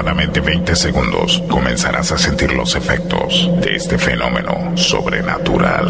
[0.00, 5.88] aproximadamente 20 segundos comenzarás a sentir los efectos de este fenómeno sobrenatural.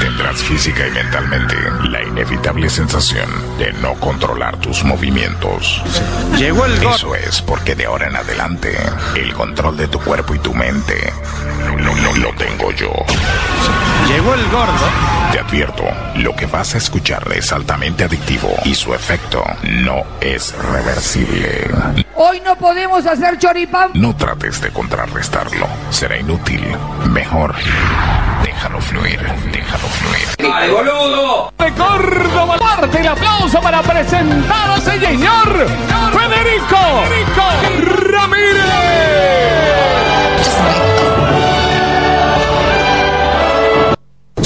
[0.00, 1.56] Tendrás física y mentalmente
[1.88, 5.82] la inevitable sensación de no controlar tus movimientos.
[6.38, 6.74] Llegó el.
[6.80, 8.76] Eso es porque de ahora en adelante
[9.16, 11.12] el control de tu cuerpo y tu mente
[12.22, 12.92] lo tengo yo.
[14.06, 14.86] Llegó el gordo.
[15.32, 15.84] Te advierto,
[16.16, 22.01] lo que vas a escuchar es altamente adictivo y su efecto no es reversible.
[22.14, 23.90] Hoy no podemos hacer choripán.
[23.94, 26.62] No trates de contrarrestarlo, será inútil.
[27.10, 27.54] Mejor,
[28.42, 29.20] déjalo fluir,
[29.50, 30.52] déjalo fluir.
[30.52, 31.52] ¡Ay, boludo!
[31.58, 32.56] de Córdoba.
[32.58, 35.66] Parte el aplauso para presentar a ese señor
[36.12, 37.04] Federico,
[38.10, 39.61] Ramírez.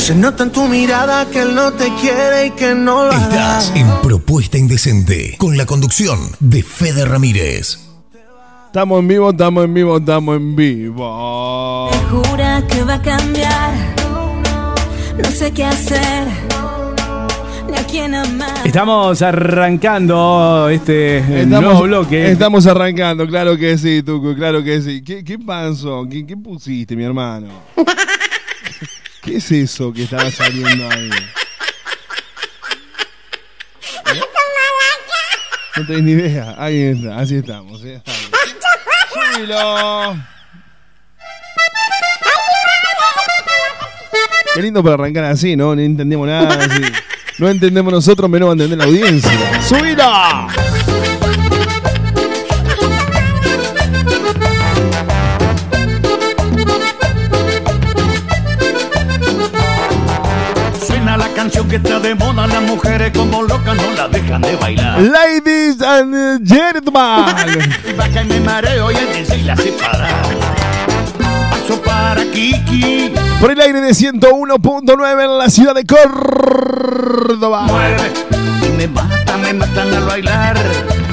[0.07, 3.73] Se nota en tu mirada que él no te quiere y que no lo Estás
[3.73, 3.81] hará.
[3.81, 7.81] en Propuesta Indecente con la conducción de Fede Ramírez.
[8.67, 11.91] Estamos en vivo, estamos en vivo, estamos en vivo.
[12.09, 13.75] Jura que va a cambiar.
[15.19, 16.29] No sé qué hacer.
[17.69, 18.65] Ni a quién amar.
[18.65, 22.31] Estamos arrancando este nuevo bloque.
[22.31, 25.03] Estamos arrancando, claro que sí, Tuco, claro que sí.
[25.03, 26.07] ¿Qué, qué pasó?
[26.09, 27.49] ¿Qué, qué pusiste, mi hermano?
[29.27, 31.11] ¿Qué es eso que estaba saliendo ahí?
[34.15, 34.21] ¿Eh?
[35.77, 36.55] No tenés ni idea.
[36.57, 37.83] Ahí está, así estamos.
[37.85, 38.01] ¿eh?
[39.13, 40.17] Súbilo.
[44.55, 45.75] Qué lindo para arrancar así, ¿no?
[45.75, 46.65] No entendemos nada.
[46.65, 46.83] así.
[47.39, 49.61] No entendemos nosotros, menos va a entender la audiencia.
[49.61, 50.47] ¡Subilo!
[61.83, 65.01] Que está de moda, las mujeres como locas no la dejan de bailar.
[65.01, 67.27] Ladies and gentlemen.
[67.89, 70.09] Y baja y me mareo y el DC la separa.
[71.51, 77.63] Paso para Kiki, Por el aire de 101.9 en la ciudad de Córdoba.
[77.63, 78.13] mueve.
[78.63, 80.57] Y me mata, me matan al bailar.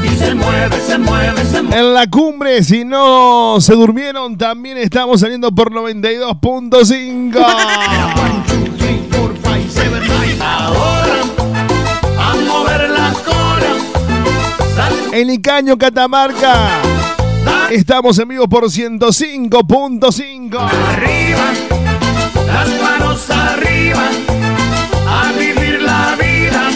[0.04, 1.80] Y se mueve, se mueve, se mueve.
[1.80, 7.46] En la cumbre, si no se durmieron, también estamos saliendo por 92.5.
[15.13, 16.81] En Icaño, Catamarca,
[17.69, 20.57] estamos en vivo por 105.5.
[20.57, 21.53] arriba,
[22.47, 24.09] las manos arriba.
[25.07, 26.68] A vivir la vida.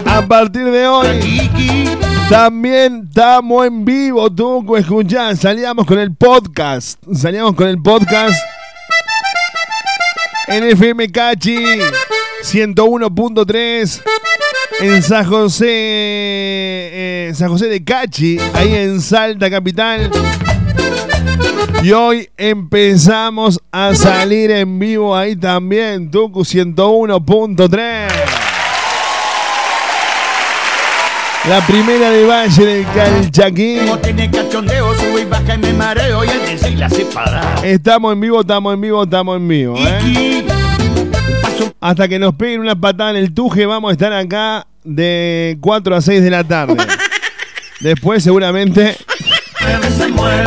[0.05, 1.89] a partir de hoy, Kiki,
[2.29, 4.29] también estamos en vivo,
[4.77, 8.35] escuchá, salíamos con el podcast, salíamos con el podcast
[10.47, 11.57] en FM Cachi
[12.43, 14.01] 101.3
[14.79, 20.11] en San José, eh, San José de Cachi, ahí en Salta Capital.
[21.83, 28.07] Y hoy empezamos a salir en vivo ahí también, Tucu 101.3.
[31.47, 33.77] La primera de Valle del Calchaquí.
[33.85, 37.55] no tiene cachondeo, sube y baja y me mareo y el DC la separa.
[37.63, 39.75] Estamos en vivo, estamos en vivo, estamos en vivo.
[39.77, 40.44] ¿eh?
[41.79, 45.95] Hasta que nos peguen una patada en el tuje, vamos a estar acá de 4
[45.95, 46.75] a 6 de la tarde.
[47.79, 48.95] Después, seguramente,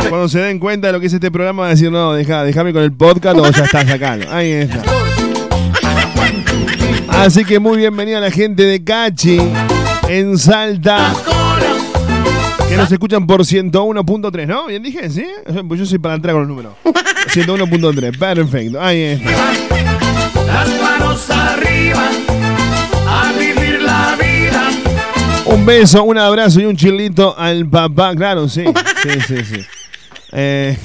[0.09, 2.43] cuando se den cuenta de lo que es este programa, van a decir: No, deja,
[2.43, 4.31] déjame con el podcast o ya está sacando.
[4.31, 4.81] Ahí está.
[7.09, 9.39] Así que muy bienvenida la gente de Cachi
[10.07, 11.13] en Salta.
[12.67, 14.67] Que nos escuchan por 101.3, ¿no?
[14.67, 15.09] ¿Bien dije?
[15.09, 15.25] ¿Sí?
[15.67, 16.73] Pues yo soy para entrar con los números.
[17.33, 18.81] 101.3, perfecto.
[18.81, 19.98] Ahí está.
[20.53, 22.09] Las manos arriba,
[23.07, 24.69] a vivir la vida.
[25.45, 28.15] Un beso, un abrazo y un chilito al papá.
[28.15, 28.63] Claro, sí.
[29.01, 29.65] Sí, sí, sí.
[30.33, 30.77] Eh,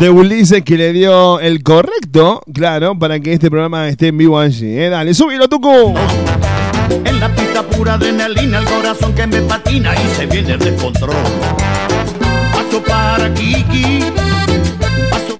[0.00, 4.38] de Ulises que le dio el correcto, claro, para que este programa esté en vivo
[4.38, 4.78] allí.
[4.78, 4.90] ¿eh?
[4.90, 5.94] Dale, súbilo, Tucu.
[7.04, 11.16] En la pista pura adrenalina, el corazón que me patina y se viene el descontrol.
[12.52, 14.04] Paso para Kiki,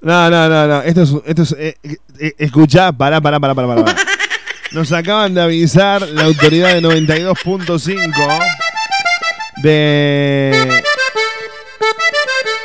[0.07, 0.81] No, no, no, no.
[0.83, 1.13] Esto es.
[1.25, 1.75] Esto es eh,
[2.17, 3.95] eh, escuchá, pará, pará, pará, pará, pará.
[4.71, 8.39] Nos acaban de avisar la autoridad de 92.5
[9.63, 10.81] de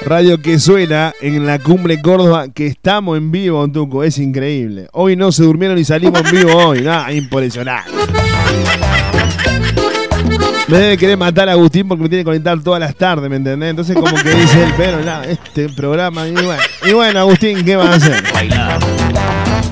[0.03, 4.05] Radio que suena en la cumbre Córdoba que estamos en vivo, Tuco.
[4.05, 4.87] Es increíble.
[4.93, 6.83] Hoy no se durmieron y salimos en vivo hoy.
[6.83, 7.91] Nada, impresionante.
[10.69, 13.37] Me debe querer matar a Agustín porque me tiene que conectar todas las tardes, ¿me
[13.37, 13.71] entendés?
[13.71, 17.77] Entonces como que dice él, pero nada, este programa, y bueno, y bueno, Agustín, ¿qué
[17.77, 18.23] va a hacer?
[18.33, 18.79] Bailar.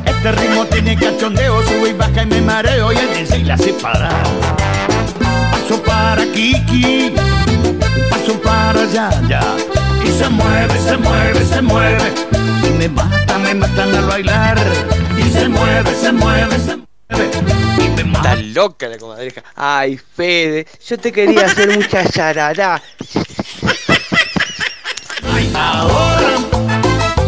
[0.05, 4.11] Este ritmo tiene cachondeo, sube y baja y me mareo y el y la separa.
[5.51, 7.15] Paso para Kiki,
[8.11, 9.41] paso para Yaya.
[10.05, 12.13] Y se mueve, se mueve, se mueve.
[12.69, 14.59] Y me mata, me matan al bailar.
[15.17, 16.90] Y se mueve, se mueve, se mueve.
[17.11, 19.43] Está loca la comadreja.
[19.57, 22.81] Ay, Fede, yo te quería hacer mucha charará.
[25.33, 26.37] Ay, ahora,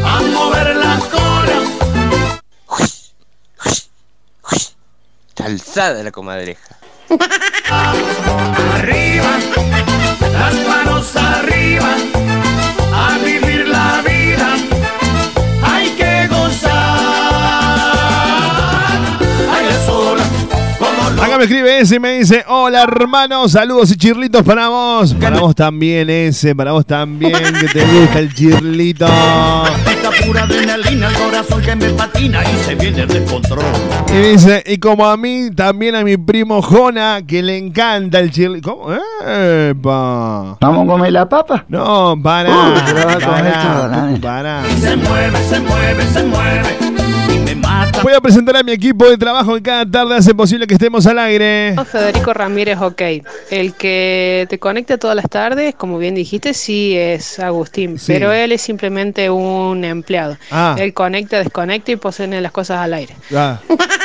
[0.05, 1.63] a mover la cola.
[5.29, 6.77] Está alzada la comadreja.
[8.75, 9.39] Arriba,
[10.33, 11.97] las manos arriba,
[12.93, 14.22] a vivir la vida.
[21.43, 25.13] Me escribe ese y me dice, hola hermano, saludos y chirlitos para vos.
[25.15, 29.07] Para vos también ese, para vos también, que te gusta el chirlito.
[29.07, 33.65] Esta pura adrenalina, el corazón que me patina y se viene de control.
[34.15, 38.31] Y dice, y como a mí, también a mi primo Jona, que le encanta el
[38.31, 38.77] chirlito.
[38.77, 38.93] ¿Cómo?
[38.93, 40.59] ¡Epa!
[40.61, 41.65] ¿Vamos a comer la papa?
[41.69, 42.75] No, para, Uh,
[43.21, 44.63] para, para.
[44.81, 46.92] Se mueve, se mueve, se mueve.
[47.99, 48.03] Y.
[48.03, 51.07] Voy a presentar a mi equipo de trabajo que cada tarde hace posible que estemos
[51.07, 51.75] al aire.
[51.91, 53.01] Federico Ramírez, ok.
[53.51, 58.13] El que te conecta todas las tardes, como bien dijiste, sí es Agustín, Sí.
[58.13, 60.37] pero él es simplemente un empleado.
[60.51, 60.75] Ah.
[60.79, 63.15] Él conecta, desconecta y pone las cosas al aire.
[63.35, 63.59] Ah,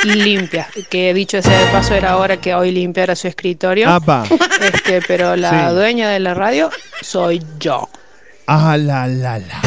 [0.04, 3.88] Limpia, que dicho sea de paso era hora que hoy limpiara su escritorio.
[3.90, 4.24] apa.
[4.60, 5.74] Este, pero la Sí.
[5.74, 6.70] dueña de la radio
[7.00, 7.88] soy yo.
[8.46, 9.60] Ah, la, la, la.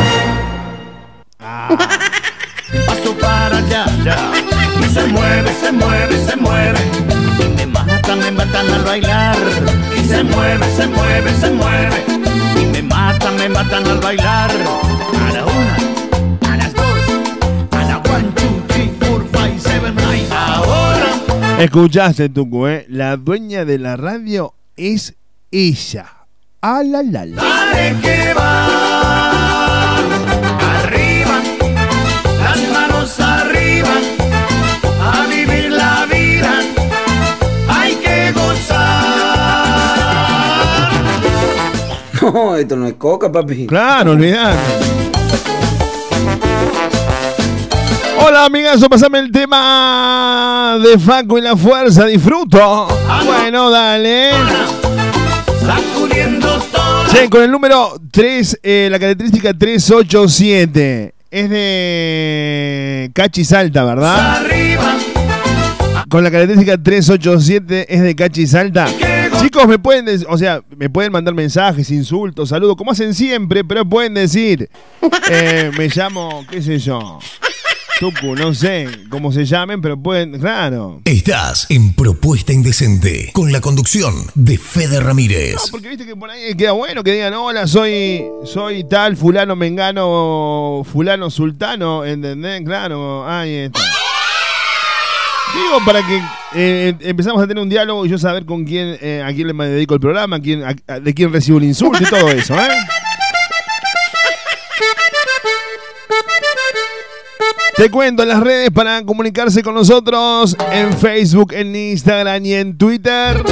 [2.85, 3.60] Paso para
[4.03, 4.31] ya.
[4.79, 6.79] Y se mueve, se mueve, se mueve.
[7.39, 9.37] Y me matan, me matan al bailar.
[9.97, 12.03] Y se mueve, se mueve, se mueve.
[12.61, 14.51] Y me matan, me matan al bailar.
[14.51, 16.85] A la una, a las dos,
[17.71, 20.27] a la one, two, three, four, five, seven, nine.
[20.31, 21.05] Ahora.
[21.59, 22.85] Escuchaste, Tucu, ¿eh?
[22.89, 25.15] La dueña de la radio es
[25.51, 26.05] ella.
[26.61, 27.41] Ah, la, la, la.
[27.41, 29.00] Dale que va.
[42.33, 43.67] No, esto no es coca, papi.
[43.67, 44.57] Claro, olvidate.
[48.23, 52.87] Hola, amigazo, pasame el tema de Faco y la fuerza, disfruto.
[53.25, 54.29] Bueno, dale.
[57.11, 61.13] Che, con el número 3, eh, la característica 387.
[61.29, 64.37] Es de Cachi Salta, ¿verdad?
[64.37, 64.97] Arriba.
[66.09, 68.87] Con la característica 387 es de Cachi Salta.
[69.41, 73.63] Chicos, me pueden, des- o sea, me pueden mandar mensajes, insultos, saludos, como hacen siempre,
[73.63, 74.69] pero pueden decir,
[75.31, 77.19] eh, me llamo, qué sé yo,
[77.99, 81.01] Tucu, no sé cómo se llamen, pero pueden, claro.
[81.05, 85.55] Estás en Propuesta Indecente con la conducción de Fede Ramírez.
[85.55, 89.55] No, porque viste que por ahí queda bueno que digan, hola, soy, soy tal, fulano,
[89.55, 92.61] mengano, fulano, sultano, ¿entendés?
[92.63, 93.79] Claro, ahí está.
[95.53, 96.21] Digo, para que
[96.55, 99.69] eh, empezamos a tener un diálogo y yo saber con quién, eh, a quién le
[99.69, 100.63] dedico el programa, a quién,
[101.01, 102.69] de quién recibo el insulto y todo eso, ¿eh?
[107.75, 112.77] Te cuento en las redes para comunicarse con nosotros en Facebook, en Instagram y en
[112.77, 113.43] Twitter.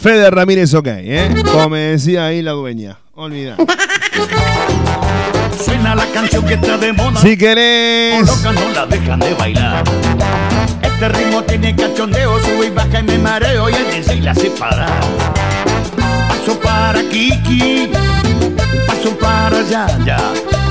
[0.00, 1.34] Fede Ramírez, ok, ¿eh?
[1.52, 2.98] Como me decía ahí la dueña.
[3.14, 3.56] Olvida.
[5.82, 7.20] Suena la canción que está de moda.
[7.20, 8.24] Si querés.
[8.30, 9.82] Coloca, no la dejan de bailar.
[10.80, 14.86] Este ritmo tiene cachondeo, sube y baja y me mareo y el y la separa.
[16.28, 17.90] Paso para Kiki,
[18.86, 20.18] paso para Yaya.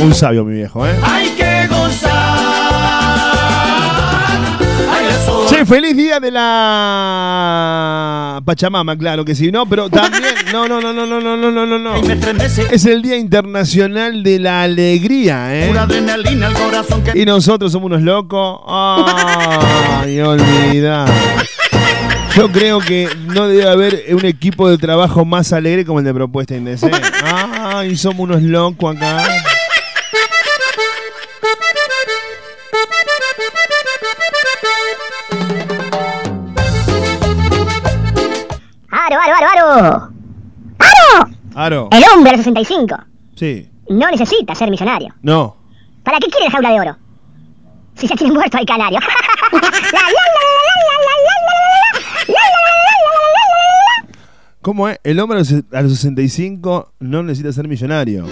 [0.00, 0.94] Un sabio, mi viejo, ¿eh?
[1.02, 2.40] Hay que gozar.
[5.48, 7.60] Che, feliz día de la
[8.44, 9.66] Pachamama, claro que sí, ¿no?
[9.66, 11.94] Pero también, no, no, no, no, no, no, no, no, no.
[12.70, 15.66] Es el Día Internacional de la Alegría, ¿eh?
[15.68, 18.60] Pura adrenalina al corazón que Y nosotros somos unos locos.
[18.66, 21.04] Ay, olvidá.
[22.36, 26.14] Yo creo que no debe haber un equipo de trabajo más alegre como el de
[26.14, 26.96] Propuesta Indecente.
[27.24, 29.24] Ay, somos unos locos acá.
[39.70, 40.10] ¡Aro!
[41.54, 41.88] ¡Aro!
[41.92, 42.96] El hombre de 65.
[43.36, 43.68] Sí.
[43.88, 45.14] No necesita ser millonario.
[45.22, 45.56] No.
[46.02, 46.96] ¿Para qué quiere la jaula de oro?
[47.94, 48.98] Si ya tiene muerto al canario.
[54.62, 54.98] ¿Cómo es?
[55.04, 58.26] El hombre a los 65 no necesita ser millonario.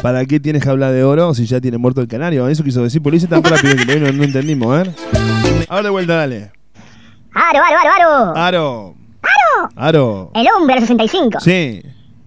[0.00, 2.46] ¿Para qué tiene jaula de oro si ya tiene muerto el canario?
[2.48, 4.94] Eso quiso decir, porque lo hice tan rápido que no, no entendimos, ¿eh?
[5.68, 6.52] Ahora de vuelta, dale.
[7.34, 8.36] Aro, aro, aro, aro.
[8.36, 9.01] Aro.
[9.32, 9.70] Aro?
[9.76, 10.30] Aro.
[10.34, 11.40] El hombre los 65.
[11.40, 11.82] Sí.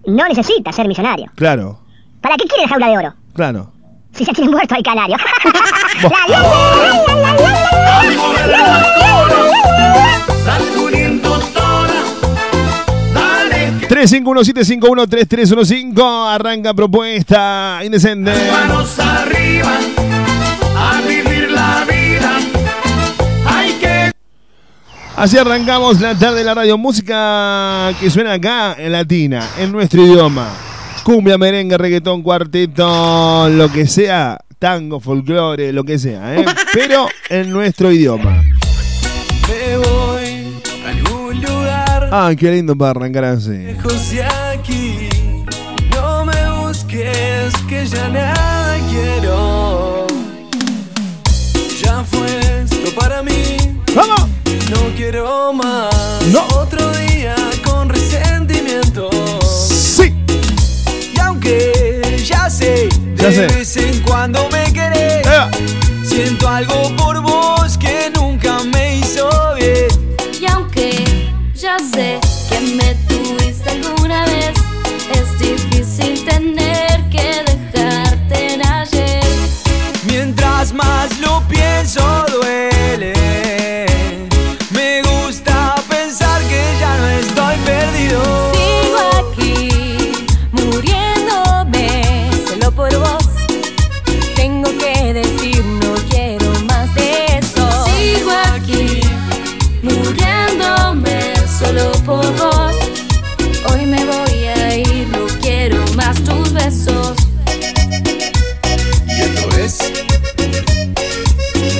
[0.06, 1.30] No necesita ser millonario.
[1.34, 1.80] Claro.
[2.20, 3.14] ¿Para qué quiere la jaula de oro?
[3.34, 3.72] Claro.
[4.12, 5.16] Si ya tiene muerto al canario.
[13.88, 18.32] Tres cinco uno siete cinco uno tres tres uno cinco arranca propuesta indecente.
[18.50, 19.78] Manos arriba.
[25.16, 26.76] Así arrancamos la tarde de la radio.
[26.76, 30.48] Música que suena acá en latina, en nuestro idioma.
[31.04, 36.44] Cumbia, merengue, reggaetón, cuarteto, lo que sea, tango, folclore, lo que sea, ¿eh?
[36.74, 38.42] Pero en nuestro idioma.
[39.48, 43.50] Me voy a algún lugar Ah, qué lindo para arrancar así.
[43.56, 45.08] lejos de aquí.
[45.94, 50.06] No me busques que ya nada quiero.
[51.82, 52.26] Ya fue
[52.64, 53.56] esto para mí.
[53.94, 54.26] ¡Vamos!
[54.70, 55.94] No quiero más.
[56.32, 56.46] No.
[56.56, 59.10] Otro día con resentimiento.
[59.68, 60.14] Sí.
[61.14, 63.46] Y aunque ya sé, Ya de sé.
[63.48, 65.26] vez en cuando me querés.
[65.26, 65.50] Ea.
[66.04, 69.88] Siento algo por vos que nunca me hizo bien.
[70.40, 71.04] Y aunque
[71.54, 72.18] ya sé
[106.66, 107.16] besos.
[109.06, 109.78] Y esto es.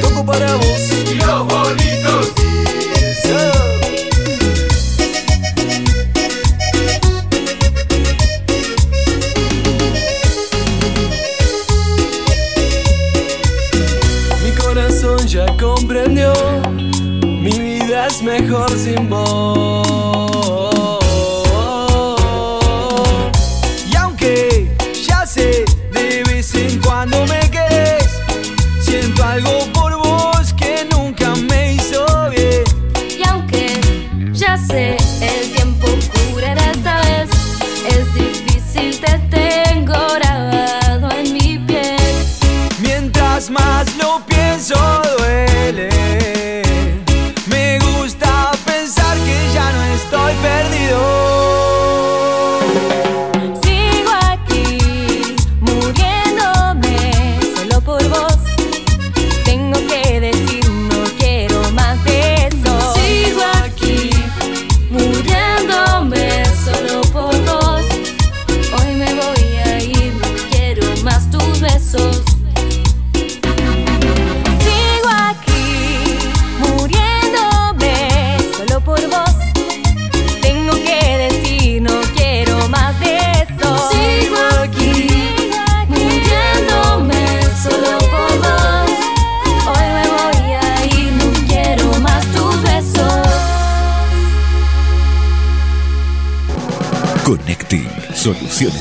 [0.00, 0.82] Toco para vos.
[1.26, 2.32] Los bonitos.
[14.44, 16.32] Mi corazón ya comprendió.
[17.22, 19.45] Mi vida es mejor sin vos.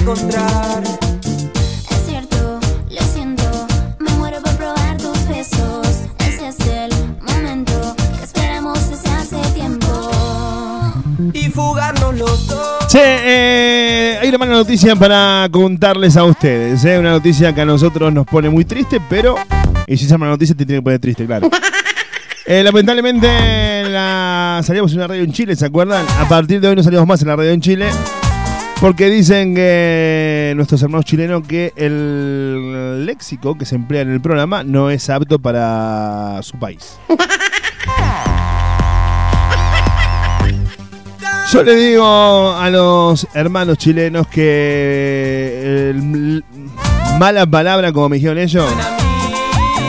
[0.01, 0.83] encontrar.
[1.91, 3.67] Es cierto, lo siento.
[3.99, 5.87] Me muero por probar tus besos.
[6.19, 6.91] Ese es el
[7.23, 9.87] momento que esperamos desde hace tiempo.
[11.33, 12.87] Y fugarnos los dos.
[12.89, 16.85] Che, eh, hay una mala noticia para contarles a ustedes.
[16.85, 19.37] eh, Una noticia que a nosotros nos pone muy triste, pero.
[19.87, 21.49] Y si se llama noticia, te tiene que poner triste, claro.
[22.47, 23.29] Eh, lamentablemente
[23.91, 24.61] la...
[24.65, 26.05] salíamos en una radio en Chile, ¿se acuerdan?
[26.19, 27.91] A partir de hoy no salimos más en la radio en Chile.
[28.81, 34.65] Porque dicen que nuestros hermanos chilenos que el léxico que se emplea en el programa
[34.65, 36.99] no es apto para su país.
[41.53, 46.45] Yo le digo a los hermanos chilenos que el-
[47.19, 48.65] mala palabra, como me dijeron ellos,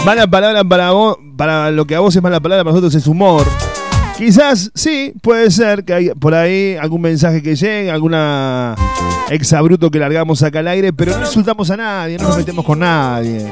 [0.06, 3.06] mala palabra para vos, para lo que a vos es mala palabra, para nosotros es
[3.08, 3.46] humor.
[4.17, 8.76] Quizás sí, puede ser que hay por ahí algún mensaje que llegue, alguna
[9.30, 12.80] exabruto que largamos acá al aire, pero no insultamos a nadie, no nos metemos con
[12.80, 13.52] nadie.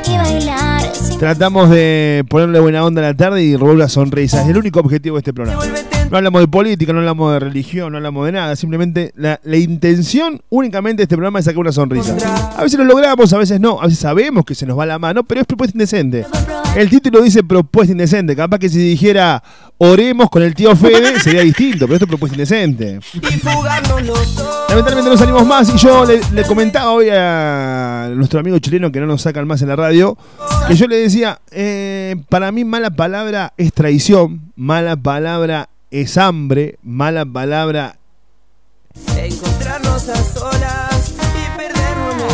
[1.17, 4.43] Tratamos de ponerle buena onda a la tarde y robar las sonrisas.
[4.43, 5.63] Es el único objetivo de este programa.
[6.09, 8.55] No hablamos de política, no hablamos de religión, no hablamos de nada.
[8.55, 12.15] Simplemente la, la intención únicamente de este programa es sacar una sonrisa.
[12.57, 13.79] A veces lo logramos, a veces no.
[13.79, 16.25] A veces sabemos que se nos va la mano, pero es propuesta indecente.
[16.75, 18.35] El título dice propuesta indecente.
[18.35, 19.43] Capaz que si dijera
[19.77, 22.99] oremos con el tío Fede sería distinto, pero esto es propuesta indecente.
[24.69, 28.99] Lamentablemente no salimos más y yo le, le comentaba hoy a nuestro amigo chileno que
[28.99, 30.17] no nos sacan más en la radio,
[30.67, 36.77] que yo le decía, eh, para mí mala palabra es traición, mala palabra es hambre,
[36.83, 37.97] mala palabra
[39.15, 42.33] Encontrarnos a solas y perdernos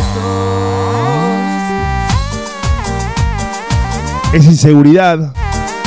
[4.34, 5.34] es inseguridad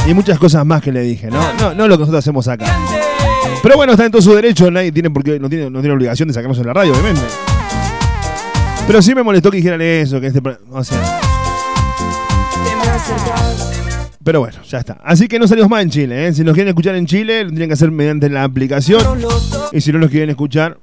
[0.06, 1.38] y muchas cosas más que le dije, ¿no?
[1.54, 2.64] No, no lo que nosotros hacemos acá.
[3.62, 5.94] Pero bueno, está en todo su derecho, nadie tiene por qué, no tiene, no tiene
[5.94, 7.20] obligación de sacarnos en la radio, obviamente.
[8.86, 11.20] Pero sí me molestó que dijeran eso, que este, o sea,
[12.64, 13.77] Te me acercas.
[14.28, 14.98] Pero bueno, ya está.
[15.02, 16.26] Así que no salimos más en Chile.
[16.26, 16.34] ¿eh?
[16.34, 19.00] Si nos quieren escuchar en Chile, lo tienen que hacer mediante la aplicación.
[19.72, 20.76] Y si no nos quieren escuchar,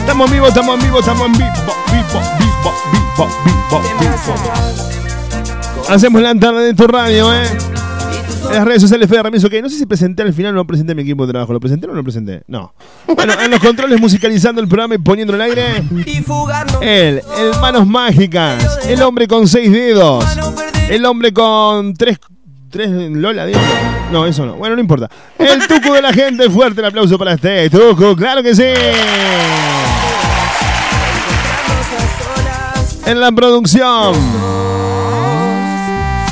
[0.00, 1.48] Estamos en vivo, estamos en vivo, estamos en vivo,
[1.90, 3.26] vivo, vivo, vivo,
[3.70, 4.34] vivo, vivo.
[5.88, 7.71] Hacemos la tarde de tu radio, ¿eh?
[8.42, 9.54] Y En las redes sociales Fede Ramírez, ok.
[9.62, 11.52] No sé si presenté al final o no presenté mi equipo de trabajo.
[11.52, 12.42] ¿Lo presenté o no lo presenté?
[12.46, 12.74] No.
[13.14, 15.82] Bueno, en los controles musicalizando el programa y poniéndolo al aire.
[16.80, 18.80] Él, el Manos Mágicas.
[18.86, 20.24] El hombre con seis dedos.
[20.88, 22.18] El hombre con tres.
[22.70, 23.60] Tres Lola, digo.
[24.10, 24.54] No, eso no.
[24.54, 25.08] Bueno, no importa.
[25.38, 26.48] El tuco de la gente.
[26.50, 28.16] Fuerte el aplauso para este tuco.
[28.16, 28.64] Claro que sí.
[33.06, 34.14] En la producción.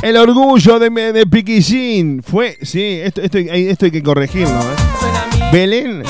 [0.02, 2.22] El orgullo de, de Piquillín.
[2.22, 2.56] Fue.
[2.62, 4.58] Sí, esto, esto, esto hay que corregirlo.
[4.60, 5.50] ¿eh?
[5.52, 6.02] Belén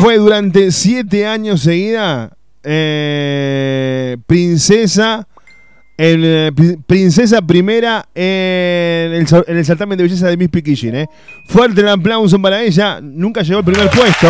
[0.00, 2.30] fue durante siete años seguida
[2.64, 5.26] eh, princesa.
[5.96, 10.96] Pri- princesa primera en el, en el certamen de belleza de Miss Piquillín.
[10.96, 11.06] ¿eh?
[11.46, 13.00] Fuerte el aplauso para ella.
[13.00, 14.28] Nunca llegó al primer puesto.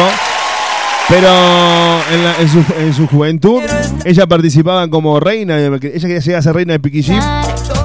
[1.08, 3.62] Pero en, la- en su, en su juventud,
[4.04, 5.58] ella participaba como reina.
[5.58, 7.20] Ella quería llegar a ser reina de Piquillín.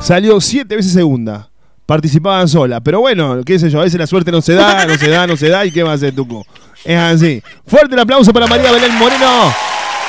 [0.02, 1.50] Salió siete veces segunda.
[1.86, 2.82] Participaban sola.
[2.82, 5.28] Pero bueno, qué sé yo, a veces la suerte no se da, no se da,
[5.28, 5.66] no se da.
[5.66, 6.46] ¿Y qué va a hacer Tuco?
[6.84, 7.42] Es así.
[7.66, 9.54] Fuerte el aplauso para María Belén Moreno.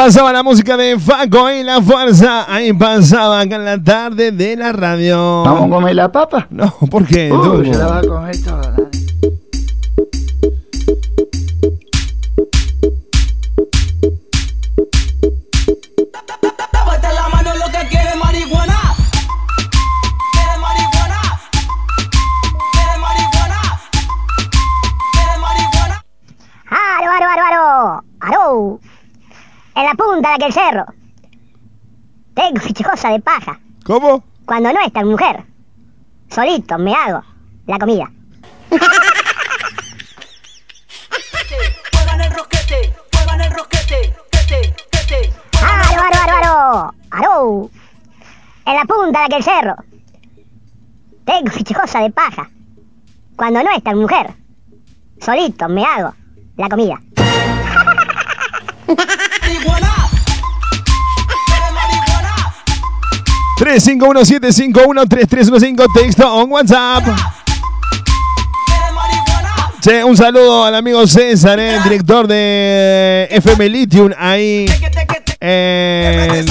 [0.04, 2.50] Pasaba la música de Faco y la fuerza.
[2.50, 5.42] Ahí pasaba acá en la tarde de la radio.
[5.44, 6.46] ¿Vamos a comer la papa?
[6.48, 7.28] No, ¿por qué?
[7.28, 7.62] Tuco?
[7.62, 8.79] se la va a comer toda.
[30.40, 30.86] De aquel cerro.
[32.34, 33.60] Tengo fichejosa de paja.
[33.84, 34.24] ¿Cómo?
[34.46, 35.44] Cuando no está mi mujer.
[36.30, 37.22] Solito me hago
[37.66, 38.10] la comida.
[38.70, 38.90] El el.
[45.62, 46.94] ¡Aro, aro, aro, aro!
[47.10, 47.70] ¡Aro!
[48.64, 49.74] En la punta de aquel cerro.
[51.24, 52.48] Tengo fichejosa de paja.
[53.36, 54.34] Cuando no está mi mujer.
[55.20, 56.14] Solito me hago
[56.56, 57.00] la comida.
[63.70, 67.04] 351-751-3315 texto on WhatsApp.
[69.80, 74.66] Che, un saludo al amigo César, eh, director de FM Lithium ahí
[75.38, 76.46] en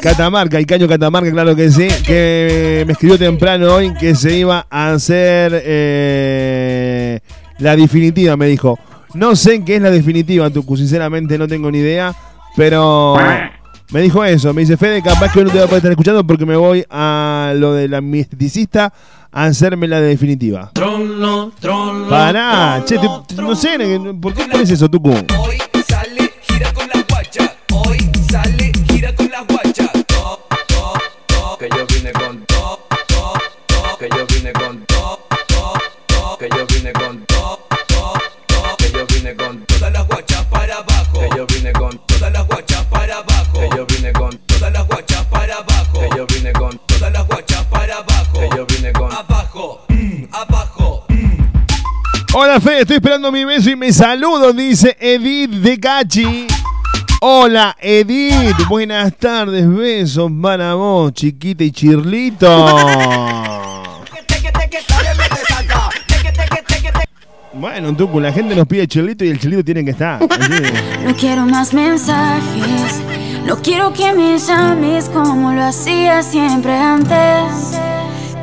[0.00, 4.66] Catamarca, y Caño Catamarca, claro que sí, que me escribió temprano hoy que se iba
[4.70, 7.20] a hacer eh,
[7.58, 8.78] la definitiva, me dijo.
[9.14, 12.16] No sé qué es la definitiva, Tucu, sinceramente no tengo ni idea,
[12.56, 13.16] pero
[13.90, 15.90] me dijo eso, me dice Fede, capaz que hoy no te voy a poder estar
[15.92, 18.92] escuchando porque me voy a lo de la esteticista
[19.30, 20.70] a hacerme la definitiva.
[20.74, 22.08] Trollo, trollo.
[22.08, 23.70] Pará, che, te- no sé,
[24.20, 25.12] ¿por qué pones eso, Tucu?
[25.88, 27.54] Sale, gira con la guacha.
[27.72, 27.98] Hoy
[28.30, 29.61] sale, gira con la guacha.
[52.34, 56.46] Hola Fede, estoy esperando mi beso y me saludo, dice Edith de Cachi.
[57.20, 62.48] Hola Edith, buenas tardes, besos para vos, chiquita y chirlito.
[67.52, 70.18] Bueno, Tucu, la gente nos pide chirlito y el chirlito tiene que estar.
[71.04, 73.02] No quiero más mensajes.
[73.44, 77.78] No quiero que me llames como lo hacía siempre antes.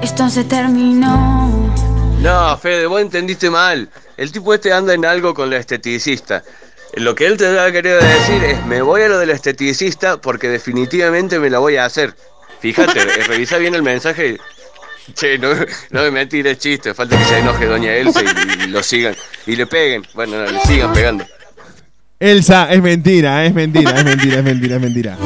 [0.03, 1.58] Esto se terminó.
[2.21, 3.89] No, Fede, vos entendiste mal.
[4.17, 6.43] El tipo este anda en algo con la esteticista.
[6.95, 10.49] Lo que él te ha querido decir es, me voy a lo del esteticista porque
[10.49, 12.13] definitivamente me la voy a hacer.
[12.59, 14.37] Fíjate, revisa bien el mensaje.
[15.13, 15.49] Che, no,
[15.91, 19.15] no me tires chiste, falta que se enoje doña Elsa y, y lo sigan.
[19.47, 20.05] Y le peguen.
[20.13, 21.25] Bueno, no, le sigan pegando.
[22.19, 25.17] Elsa, es mentira, es mentira, es mentira, es mentira, es mentira.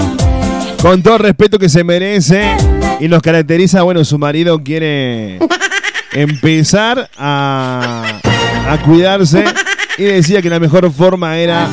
[0.80, 2.56] Con todo el respeto que se merece
[3.00, 5.40] y nos caracteriza, bueno, su marido quiere
[6.14, 8.20] empezar a,
[8.70, 9.44] a cuidarse
[9.98, 11.68] y decía que la mejor forma era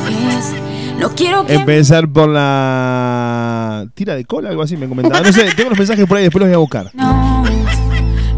[0.99, 5.21] No quiero que empezar por la tira de cola, algo así me comentaba.
[5.21, 6.91] No sé, tengo los mensajes por ahí, después los voy a buscar.
[6.93, 7.43] no,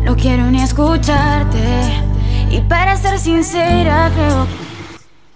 [0.04, 1.60] no quiero ni escucharte.
[2.50, 4.48] Y para ser sincera, creo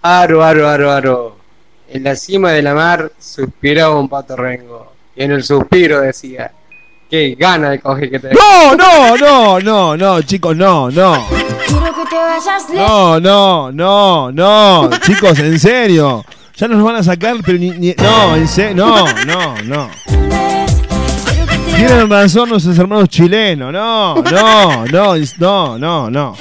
[0.02, 1.36] Aro, aro, aro, aro.
[1.90, 4.92] En la cima de la mar suspiraba un pato rengo.
[5.16, 6.52] Y en el suspiro decía,
[7.10, 11.26] qué gana de coger que te No, no, no, no, no, chicos, no, no.
[11.66, 12.64] quiero que te vayas.
[12.74, 14.90] No, no, no, no.
[15.00, 16.24] Chicos, en serio.
[16.56, 19.90] Ya nos van a sacar, pero ni, ni- no, en serio, no, no, no.
[21.76, 23.72] Tienen razón nuestros hermanos chilenos.
[23.72, 26.36] No, no, no, no, no, no.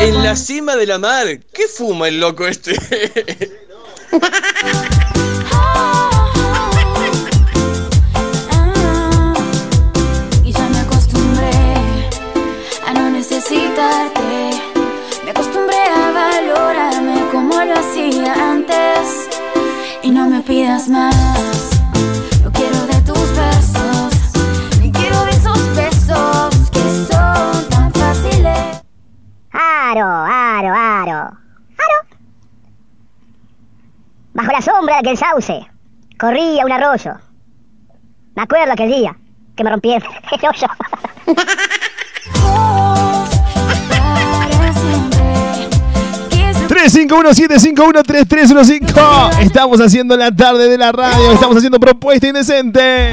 [0.00, 2.74] En la cima de la mar, ¿qué fuma el loco este?
[17.62, 19.28] como lo hacía antes.
[20.02, 21.80] Y no me pidas más.
[22.42, 24.32] No quiero de tus besos,
[24.80, 26.80] ni quiero de esos besos que
[27.12, 28.82] son tan fáciles.
[29.52, 31.18] Aro, aro, aro.
[31.78, 31.98] Aro.
[34.34, 35.66] Bajo la sombra de aquel sauce
[36.18, 37.14] corría un arroyo.
[38.34, 39.16] Me acuerdo aquel día.
[39.54, 40.66] que me rompí el, el hoyo.
[46.82, 49.40] 351-751-3315.
[49.40, 51.30] Estamos haciendo la tarde de la radio.
[51.30, 53.12] Estamos haciendo propuesta indecente.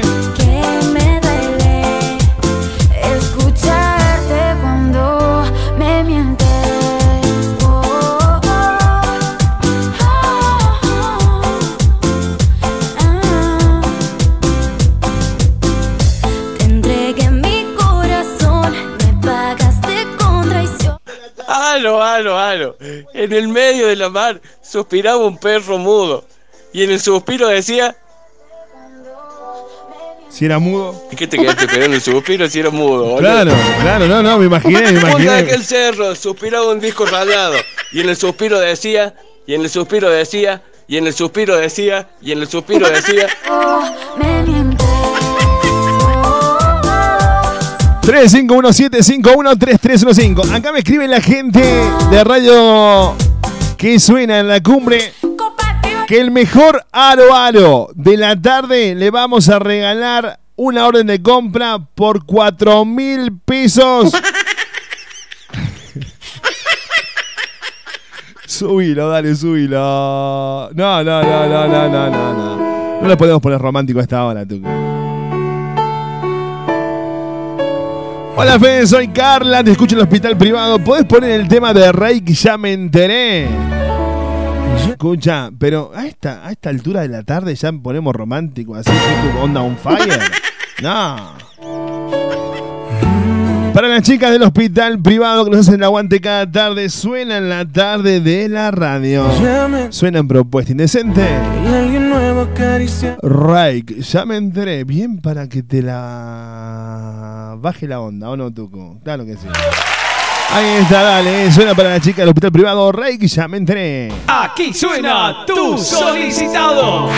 [21.80, 22.76] Alo, alo, alo.
[23.14, 26.24] En el medio de la mar suspiraba un perro mudo.
[26.74, 27.96] Y en el suspiro decía.
[30.28, 30.94] Si era mudo.
[31.10, 33.04] ¿Y qué te quedaste esperando el suspiro si era mudo?
[33.04, 33.16] boludo?
[33.16, 35.30] Claro, claro, no, no, me imaginé, me Punta de imaginé.
[35.38, 37.56] aquel cerro suspiraba un disco rayado.
[37.92, 39.14] Y en el suspiro decía.
[39.46, 40.62] Y en el suspiro decía.
[40.86, 42.10] Y en el suspiro decía.
[42.20, 43.26] Y en el suspiro decía.
[43.48, 43.82] Oh,
[48.10, 50.52] 351-751-3315.
[50.52, 51.62] Acá me escribe la gente
[52.10, 53.14] de radio
[53.76, 55.12] que suena en la cumbre
[56.08, 61.22] que el mejor aro aro de la tarde le vamos a regalar una orden de
[61.22, 64.10] compra por 4 mil pesos.
[68.44, 70.68] subilo, dale, subilo.
[70.74, 73.06] No, no, no, no, no, no, no, no.
[73.06, 74.60] Le podemos poner romántico a esta hora, tú.
[78.42, 80.78] Hola Fede, soy Carla, te escucho en el hospital privado.
[80.78, 82.32] ¿Podés poner el tema de Reiki?
[82.32, 83.46] Ya me enteré.
[84.88, 89.44] Escucha, pero a esta, a esta altura de la tarde ya ponemos romántico, así tipo
[89.44, 90.18] onda on fire.
[90.82, 91.49] No.
[93.74, 97.48] Para las chicas del hospital privado que nos hacen el aguante cada tarde, suena en
[97.48, 99.26] la tarde de la radio.
[99.90, 101.24] Suena en propuesta indecente.
[101.64, 103.16] Y alguien nuevo acaricia.
[103.22, 104.82] Reik, ya me enteré.
[104.82, 108.98] Bien para que te la baje la onda, ¿o no, Tuco?
[109.04, 109.46] Claro que sí.
[110.52, 111.52] Ahí está, dale.
[111.52, 112.90] Suena para la chica del hospital privado.
[112.90, 114.12] Reik, ya me enteré.
[114.26, 117.08] Aquí suena tu solicitado.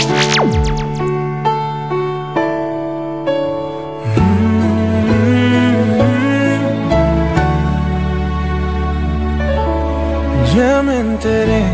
[10.54, 11.64] Ya me enteré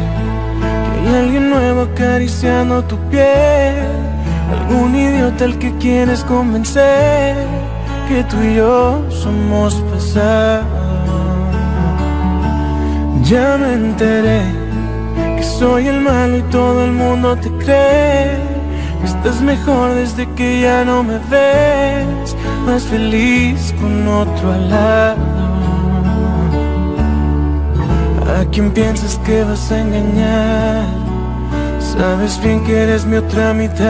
[0.60, 3.74] que hay alguien nuevo acariciando tu piel.
[4.52, 7.34] Algún idiota al que quieres convencer
[8.08, 10.64] que tú y yo somos pasado.
[13.24, 14.42] Ya me enteré
[15.36, 18.38] que soy el malo y todo el mundo te cree.
[19.04, 25.37] Estás mejor desde que ya no me ves, más feliz con otro lado.
[28.28, 30.84] ¿A quién piensas que vas a engañar?
[31.80, 33.88] Sabes bien que eres mi otra mitad.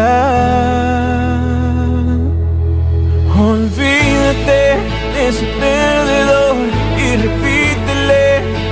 [3.36, 4.60] Olvídate
[5.14, 6.56] de ese perdedor
[7.04, 8.26] y repítele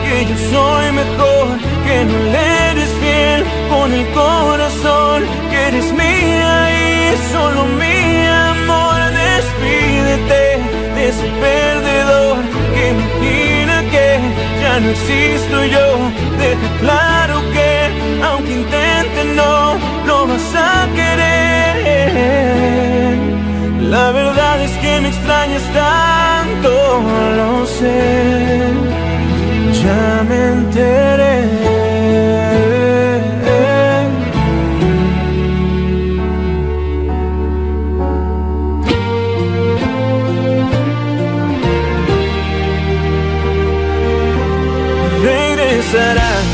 [0.04, 6.52] que yo soy mejor, que no le eres fiel con el corazón, que eres mía
[6.70, 8.98] y solo mi amor.
[9.18, 10.42] Despídete
[10.94, 12.55] de ese perdedor
[14.80, 16.10] no existo yo.
[16.38, 17.90] Deja claro que
[18.24, 22.36] aunque intente no lo vas a querer.
[23.90, 27.02] La verdad es que me extrañas tanto,
[27.36, 28.72] lo sé.
[29.82, 31.85] Ya me enteré.
[45.96, 46.44] Regresarás,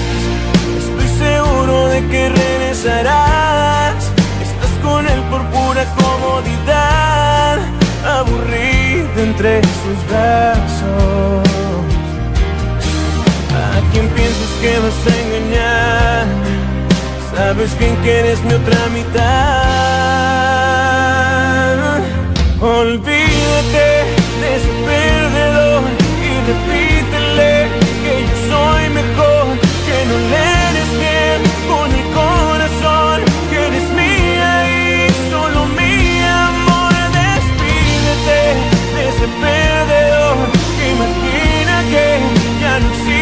[0.78, 4.04] estoy seguro de que regresarás.
[4.40, 7.58] Estás con él por pura comodidad,
[8.06, 11.42] aburrida entre sus brazos.
[13.50, 16.26] ¿A quién piensas que vas a engañar?
[17.34, 19.22] Sabes bien que eres mi otra mitad.
[22.60, 23.11] Olvídate
[42.82, 43.21] ya no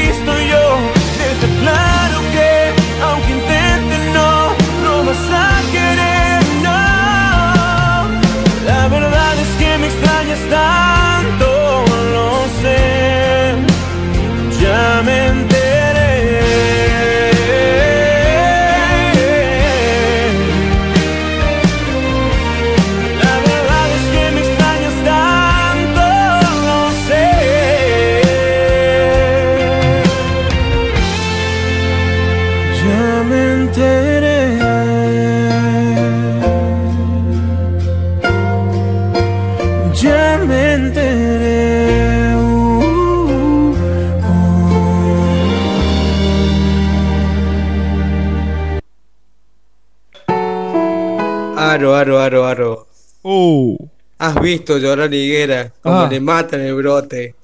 [52.00, 52.86] Aro, aro, aro.
[53.22, 53.76] Uh.
[54.18, 55.70] ¿Has visto llorar Higuera?
[55.82, 56.08] Como Ah.
[56.10, 57.34] le matan el brote.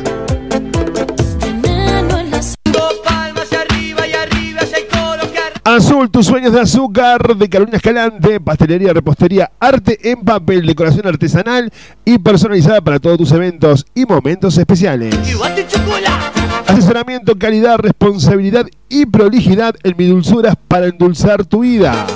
[5.77, 11.71] Azul, tus sueños de azúcar de Carolina Escalante, pastelería, repostería, arte en papel, decoración artesanal
[12.03, 15.15] y personalizada para todos tus eventos y momentos especiales.
[16.65, 22.07] Asesoramiento, calidad, responsabilidad y prolijidad en mi dulzuras para endulzar tu vida.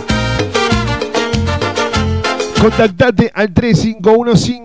[2.60, 4.62] Contactate al 3515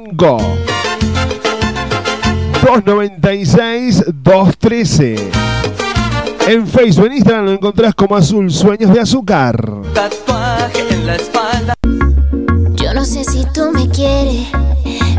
[2.63, 5.31] 296 213.
[6.47, 9.57] En Facebook, en Instagram lo encontrás como Azul Sueños de Azúcar.
[9.93, 11.75] tatuaje en la espalda.
[12.75, 14.47] Yo no sé si tú me quieres,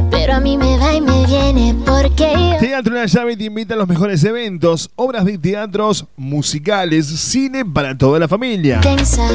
[0.10, 3.74] pero a mí me va y me viene porque yo Teatro La Llave te invita
[3.74, 8.80] a los mejores eventos, obras de teatros, musicales, cine para toda la familia.
[8.80, 9.28] piensa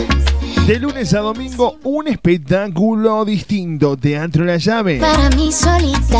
[0.66, 3.98] De lunes a domingo, un espectáculo distinto.
[3.98, 4.98] Teatro La Llave.
[4.98, 6.18] para mí solita.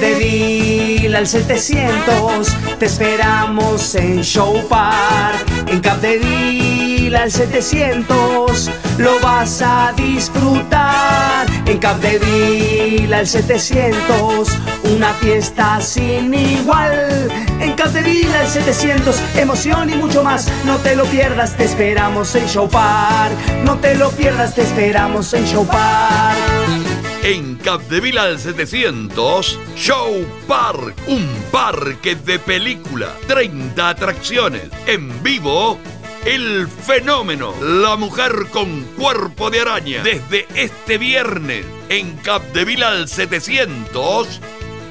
[0.00, 5.46] De Capdeville al 700 te esperamos en Show Park.
[5.68, 11.46] En Capdeville al 700 lo vas a disfrutar.
[11.66, 14.48] En Capdeville al 700
[14.94, 17.28] una fiesta sin igual.
[17.60, 20.48] En Capdeville al 700 emoción y mucho más.
[20.64, 23.34] No te lo pierdas, te esperamos en Show Park.
[23.64, 26.85] No te lo pierdas, te esperamos en Show Park.
[27.26, 35.76] En Capdevila al 700, Show Park, un parque de película, 30 atracciones, en vivo,
[36.24, 44.40] el fenómeno, la mujer con cuerpo de araña, desde este viernes, en Capdevila al 700,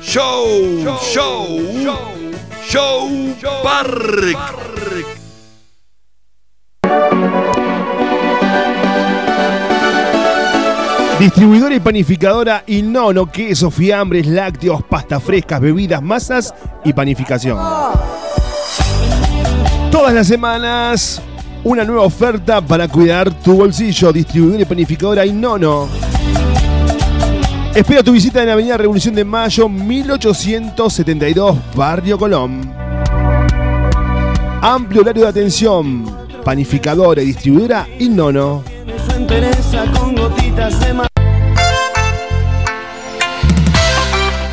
[0.03, 2.33] Show, Show,
[2.67, 5.24] Show, Park.
[11.19, 16.53] Distribuidora y panificadora Inono, queso, fiambres, lácteos, pastas frescas, bebidas, masas
[16.83, 17.57] y panificación.
[19.89, 21.21] Todas las semanas,
[21.63, 24.11] una nueva oferta para cuidar tu bolsillo.
[24.11, 25.87] Distribuidora y panificadora Inono.
[27.73, 32.73] Espera tu visita en Avenida Revolución de Mayo, 1872, Barrio Colón.
[34.61, 36.05] Amplio horario de atención.
[36.43, 38.74] Panificadora y distribuidora Inono.
[39.35, 40.95] Su entereza con gotitas de.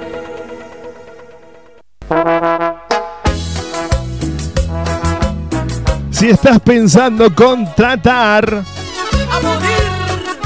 [6.10, 8.62] Si estás pensando contratar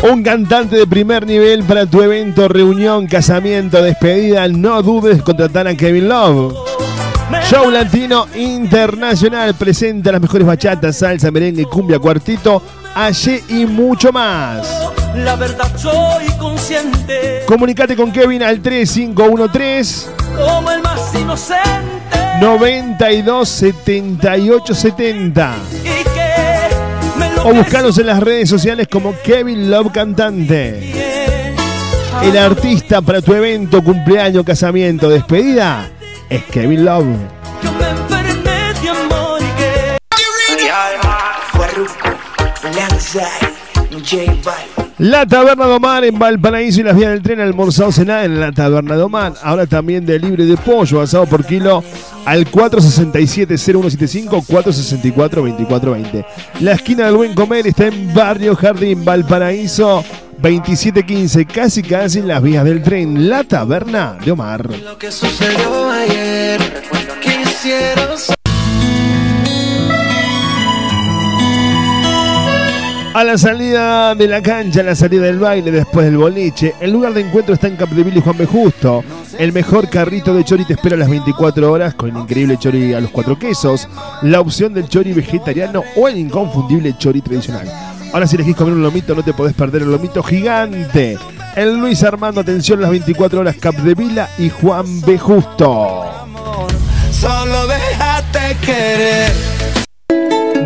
[0.05, 5.74] un cantante de primer nivel para tu evento, reunión, casamiento, despedida, no dudes contratar a
[5.74, 6.55] Kevin Love.
[7.53, 12.62] Show Latino Internacional presenta las mejores bachatas, salsa, merengue, cumbia, cuartito,
[12.94, 14.66] allí y mucho más.
[15.14, 24.74] La verdad soy consciente Comunicate con Kevin al 3513 como el más inocente 92 78
[24.74, 30.90] 70 y que me lo o buscanos en las redes sociales como Kevin Love Cantante.
[32.22, 35.90] El artista para tu evento, cumpleaños, casamiento, despedida
[36.30, 37.41] es Kevin Love.
[44.99, 48.53] La Taberna de Omar en Valparaíso y las vías del tren almorzado cenar en la
[48.53, 49.34] Taberna de Omar.
[49.43, 51.82] Ahora también de libre de pollo asado por kilo
[52.24, 56.24] al 467-0175 464-2420.
[56.61, 60.05] La esquina del buen comer está en Barrio Jardín, Valparaíso
[60.38, 63.28] 2715, casi casi en las vías del tren.
[63.28, 64.70] La Taberna de Omar.
[64.70, 66.61] lo que sucedió ayer
[73.14, 76.92] A la salida de la cancha, a la salida del baile, después del boliche, el
[76.92, 78.46] lugar de encuentro está en Capdeville y Juan B.
[78.46, 79.04] Justo.
[79.38, 82.94] El mejor carrito de chori te espera a las 24 horas con el increíble chori
[82.94, 83.86] a los cuatro quesos,
[84.22, 87.70] la opción del chori vegetariano o el inconfundible chori tradicional.
[88.14, 91.18] Ahora si elegís comer un lomito no te podés perder el lomito gigante.
[91.54, 95.18] El Luis Armando, atención, las 24 horas Capdevila y Juan B.
[95.18, 96.02] Justo.
[97.10, 99.61] solo déjate querer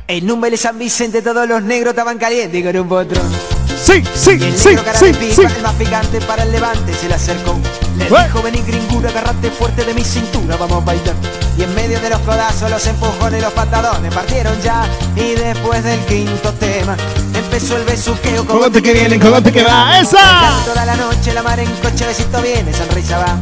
[0.06, 3.22] en número de San Vicente todos los negros estaban calientes con un potro
[3.82, 5.42] Sí, sí, el sí, negro sí, pipa, sí.
[5.56, 7.56] el más picante para el levante se le acercó
[7.96, 8.24] le Eh.
[8.26, 11.14] dijo vení gringura agarrate fuerte de mi cintura vamos a bailar
[11.56, 14.86] Y en medio de los codazos, los empujones los patadones partieron ya.
[15.16, 16.96] Y después del quinto tema,
[17.34, 18.46] empezó el besuqueo.
[18.46, 19.98] Cogote que viene, cogote que va.
[20.00, 20.62] ¡Esa!
[20.64, 23.36] Toda la noche la mar en coche, besito viene, sonrisa va.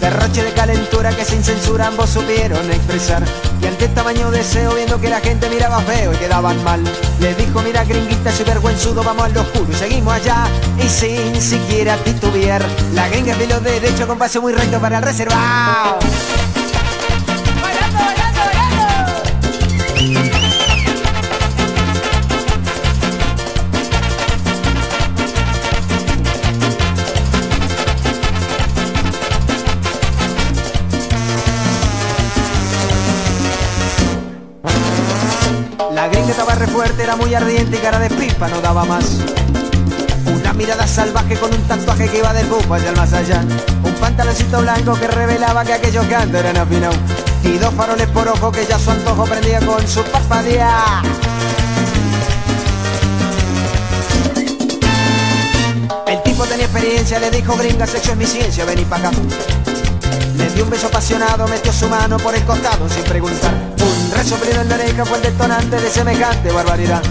[0.00, 3.22] Derroche de calentura que sin censura ambos supieron expresar.
[3.60, 6.82] Y ante este tamaño deseo, viendo que la gente miraba feo y quedaban mal,
[7.20, 10.46] le dijo: Mira, gringuita, soy vergüenzudo, vamos al oscuro y seguimos allá.
[10.82, 15.04] Y sin siquiera titubear, la gringa de los derecho con paso muy recto para el
[15.04, 15.98] reservado.
[37.02, 39.18] Era muy ardiente y cara de pipa no daba más.
[40.26, 43.42] Una mirada salvaje con un tatuaje que iba del bufo hacia el más allá.
[43.82, 46.96] Un pantaloncito blanco que revelaba que aquellos cantos eran afinados.
[47.44, 51.02] Y dos faroles por ojo que ya su antojo prendía con su parpadea.
[56.06, 59.10] El tipo tenía experiencia, le dijo gringa, sexo es mi ciencia, vení pa' acá.
[60.40, 63.52] Le dio un beso apasionado, metió su mano por el costado sin preguntar.
[63.78, 67.02] Un resoplido en la oreja fue el detonante de semejante barbaridad.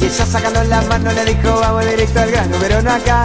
[0.00, 3.24] Y ella sacando las manos le dijo, vamos directo al grano, pero no acá.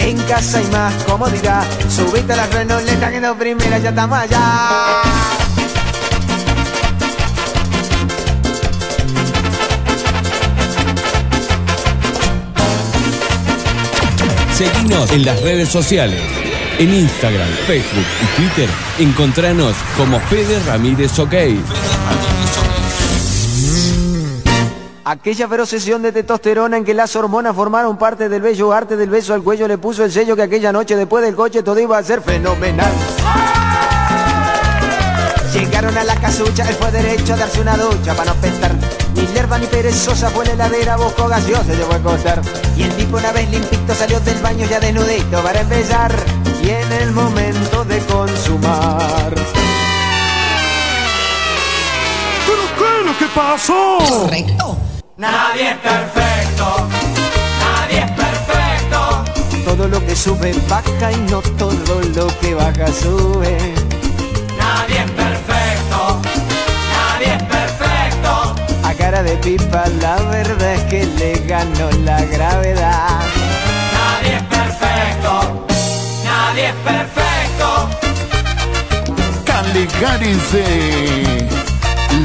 [0.00, 1.64] En casa hay más comodidad.
[1.88, 5.02] Subiste a la renoleta que no primera, ya estamos allá.
[14.52, 16.45] Seguinos en las redes sociales.
[16.78, 18.68] En Instagram, Facebook y Twitter,
[18.98, 21.32] encontranos como Fede Ramírez OK.
[25.02, 29.08] Aquella feroz sesión de testosterona en que las hormonas formaron parte del bello arte del
[29.08, 31.96] beso al cuello le puso el sello que aquella noche después del coche todo iba
[31.96, 32.92] a ser fenomenal.
[35.54, 38.72] Llegaron a la casucha, él fue derecho a darse una ducha para no pensar.
[39.14, 42.42] Ni lerva ni perezosa fue a la heladera, buscó gaseosa, llevó a acostar.
[42.76, 46.12] Y el tipo una vez limpito salió del baño ya desnudito para empezar.
[46.66, 49.32] Y en el momento de consumar.
[52.44, 53.98] ¿Pero qué es lo que pasó?
[54.00, 54.76] Correcto.
[55.16, 56.88] Nadie es perfecto,
[57.60, 59.24] nadie es perfecto.
[59.64, 63.56] Todo lo que sube baja y no todo lo que baja sube.
[64.58, 66.20] Nadie es perfecto,
[66.96, 68.56] nadie es perfecto.
[68.82, 73.20] A cara de pipa la verdad es que le ganó la gravedad.
[73.94, 75.45] Nadie es perfecto,
[76.56, 77.88] nadie es perfecto.
[79.44, 80.64] Caligarice.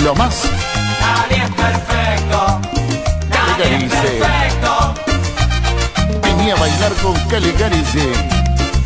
[0.03, 0.43] Lo más.
[1.01, 2.61] Nadie es perfecto,
[3.29, 4.19] nadie es Caligarice.
[4.19, 4.93] perfecto.
[6.23, 8.11] Venía a bailar con Caligarice.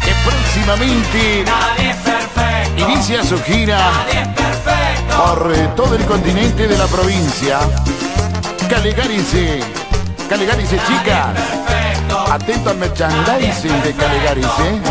[0.04, 5.24] Que próximamente Nadie es perfecto, inicia su gira nadie es perfecto.
[5.26, 7.60] por eh, todo el continente de la provincia.
[8.70, 9.62] Caligarice.
[10.30, 11.38] Caligarice, chicas.
[12.32, 14.82] Atento al merchandising de Caligarice.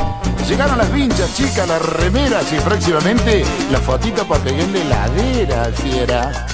[0.48, 6.46] Llegaron las vinchas, chicas, las remeras y próximamente la fotito para pegar la heladera, fiera.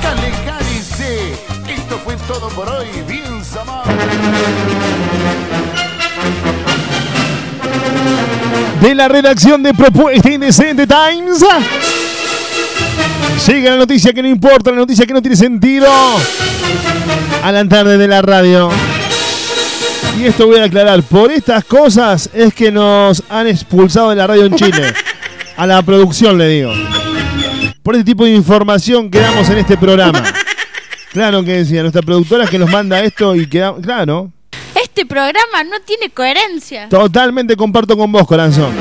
[0.00, 1.32] Caligarice.
[1.68, 2.86] Esto fue todo por hoy.
[3.08, 3.24] Bien,
[8.80, 11.44] de la redacción de Propuesta Indecente Times.
[13.46, 15.88] Llega la noticia que no importa, la noticia que no tiene sentido.
[17.42, 18.70] A la tarde de la radio.
[20.18, 21.02] Y esto voy a aclarar.
[21.02, 24.92] Por estas cosas es que nos han expulsado de la radio en Chile.
[25.56, 26.72] A la producción le digo.
[27.82, 30.22] Por este tipo de información que damos en este programa.
[31.12, 33.74] Claro que decía, nuestra productora es que nos manda esto y queda.
[33.80, 34.32] Claro.
[34.74, 36.88] Este programa no tiene coherencia.
[36.88, 38.72] Totalmente comparto con vos, corazón.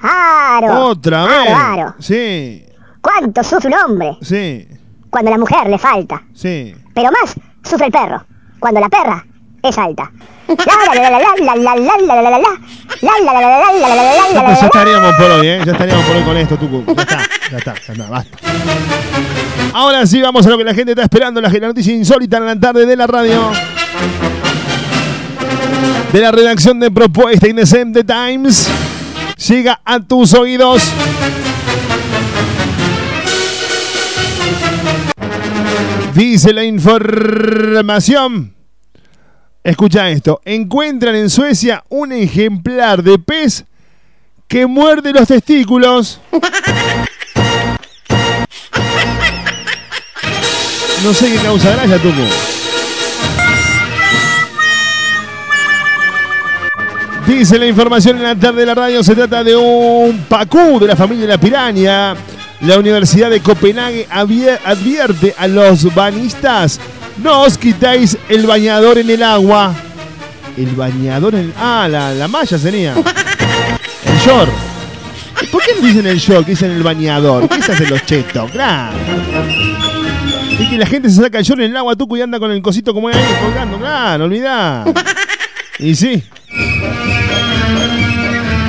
[0.00, 0.86] Aro.
[0.88, 1.50] Otra Aro, vez.
[1.54, 1.94] aro.
[1.98, 2.64] Sí,
[3.04, 4.16] ¿Cuánto sufre un hombre?
[4.22, 4.66] Sí.
[5.10, 6.22] Cuando la mujer le falta.
[6.32, 6.74] Sí.
[6.94, 8.24] Pero más sufre el perro.
[8.58, 9.26] Cuando la perra
[9.62, 10.10] es alta.
[10.46, 10.72] Pues ya
[14.64, 15.60] estaríamos por hoy, ¿eh?
[15.66, 16.82] Ya estaríamos por hoy con esto, Tucu.
[16.86, 17.18] Ya está,
[17.50, 18.38] ya está, ya está, basta.
[19.74, 22.58] Ahora sí, vamos a lo que la gente está esperando, la noticia insólita en la
[22.58, 23.50] tarde de la radio.
[26.10, 28.70] De la redacción de Propuesta Indecente Times.
[29.46, 30.90] Llega a tus oídos
[36.14, 38.54] Dice la información.
[39.64, 40.40] Escucha esto.
[40.44, 43.64] Encuentran en Suecia un ejemplar de pez
[44.46, 46.20] que muerde los testículos.
[51.02, 52.22] No sé qué causa gracia, Tuco.
[57.26, 60.86] Dice la información en la tarde de la radio, se trata de un pacú de
[60.86, 62.14] la familia de la piraña.
[62.66, 66.80] La Universidad de Copenhague advierte a los bañistas,
[67.22, 69.74] no os quitáis el bañador en el agua.
[70.56, 71.52] El bañador en...
[71.58, 72.94] Ah, la, la malla sería.
[74.06, 74.50] El short.
[75.50, 76.46] ¿Por qué no dicen el short?
[76.46, 77.48] Dicen el bañador.
[77.48, 78.50] ¿Qué se hacen los chetos?
[78.50, 78.96] Claro.
[80.58, 82.50] Y que la gente se saca el short en el agua, tú y anda con
[82.50, 83.78] el cosito como ahí colgando.
[83.78, 84.84] Claro, olvidá.
[85.78, 86.22] Y sí.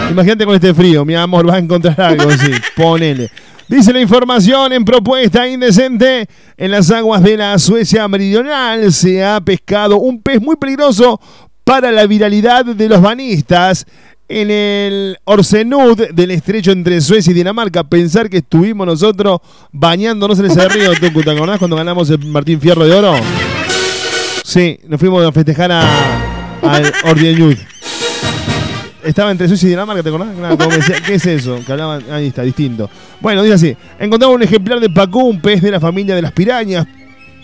[0.09, 2.51] Imagínate con este frío, mi amor, vas a encontrar algo, sí.
[2.75, 3.29] Ponele.
[3.67, 6.27] Dice la información en propuesta indecente.
[6.55, 11.19] En las aguas de la Suecia meridional se ha pescado un pez muy peligroso
[11.63, 13.85] para la viralidad de los banistas.
[14.27, 19.39] En el Orsenud del estrecho entre Suecia y Dinamarca, pensar que estuvimos nosotros
[19.71, 23.15] bañándonos en ese río, ¿te acordás cuando ganamos el Martín Fierro de Oro?
[24.43, 25.81] Sí, nos fuimos a festejar a,
[26.61, 26.93] al.
[29.05, 30.29] Estaba entre Suecia y Dinamarca, ¿te acordás?
[30.75, 31.59] Decía, ¿Qué es eso?
[31.65, 32.89] Que hablaban, ahí está, distinto.
[33.21, 36.31] Bueno, dice así: encontramos un ejemplar de pacú, un pez de la familia de las
[36.31, 36.87] pirañas,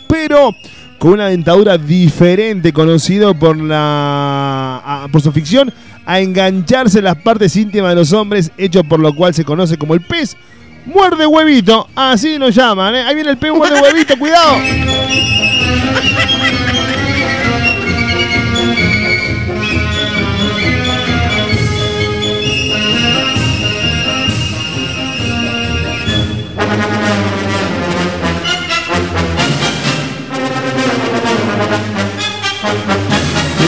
[0.07, 0.55] pero
[0.97, 5.71] con una dentadura diferente, conocido por la por su ficción
[6.05, 9.77] a engancharse en las partes íntimas de los hombres, hecho por lo cual se conoce
[9.77, 10.35] como el pez
[10.85, 11.87] muerde huevito.
[11.95, 13.03] Así lo llaman, ¿eh?
[13.03, 14.57] Ahí viene el pez muerde huevito, cuidado.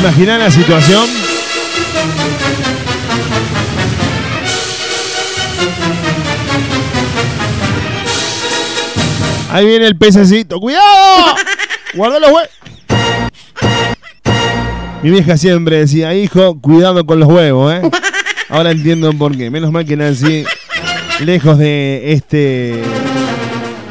[0.03, 1.05] ¿Te imaginas la situación?
[9.49, 10.59] Ahí viene el pececito.
[10.59, 11.35] ¡Cuidado!
[11.93, 12.49] Guarda los huevos.
[15.03, 17.81] Mi vieja siempre decía, hijo, cuidado con los huevos, ¿eh?
[18.49, 19.49] Ahora entiendo por qué.
[19.49, 20.43] Menos mal que nací
[21.21, 22.83] lejos de este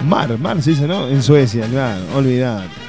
[0.06, 0.36] mar.
[0.36, 1.08] Mar se dice, ¿no?
[1.08, 2.02] En Suecia, claro.
[2.14, 2.81] Olvidate.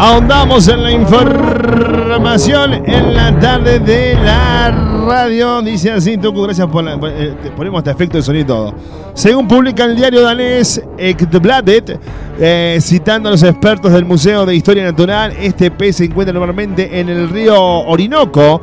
[0.00, 4.70] Ahondamos en la información en la tarde de la
[5.08, 5.60] radio.
[5.60, 6.94] Dice así, Tucu, gracias por la.
[7.08, 8.74] eh, ponemos hasta efecto de sonido y todo.
[9.14, 11.98] Según publica el diario danés Ekbladet,
[12.38, 17.00] eh, citando a los expertos del Museo de Historia Natural, este pez se encuentra normalmente
[17.00, 18.62] en el río Orinoco,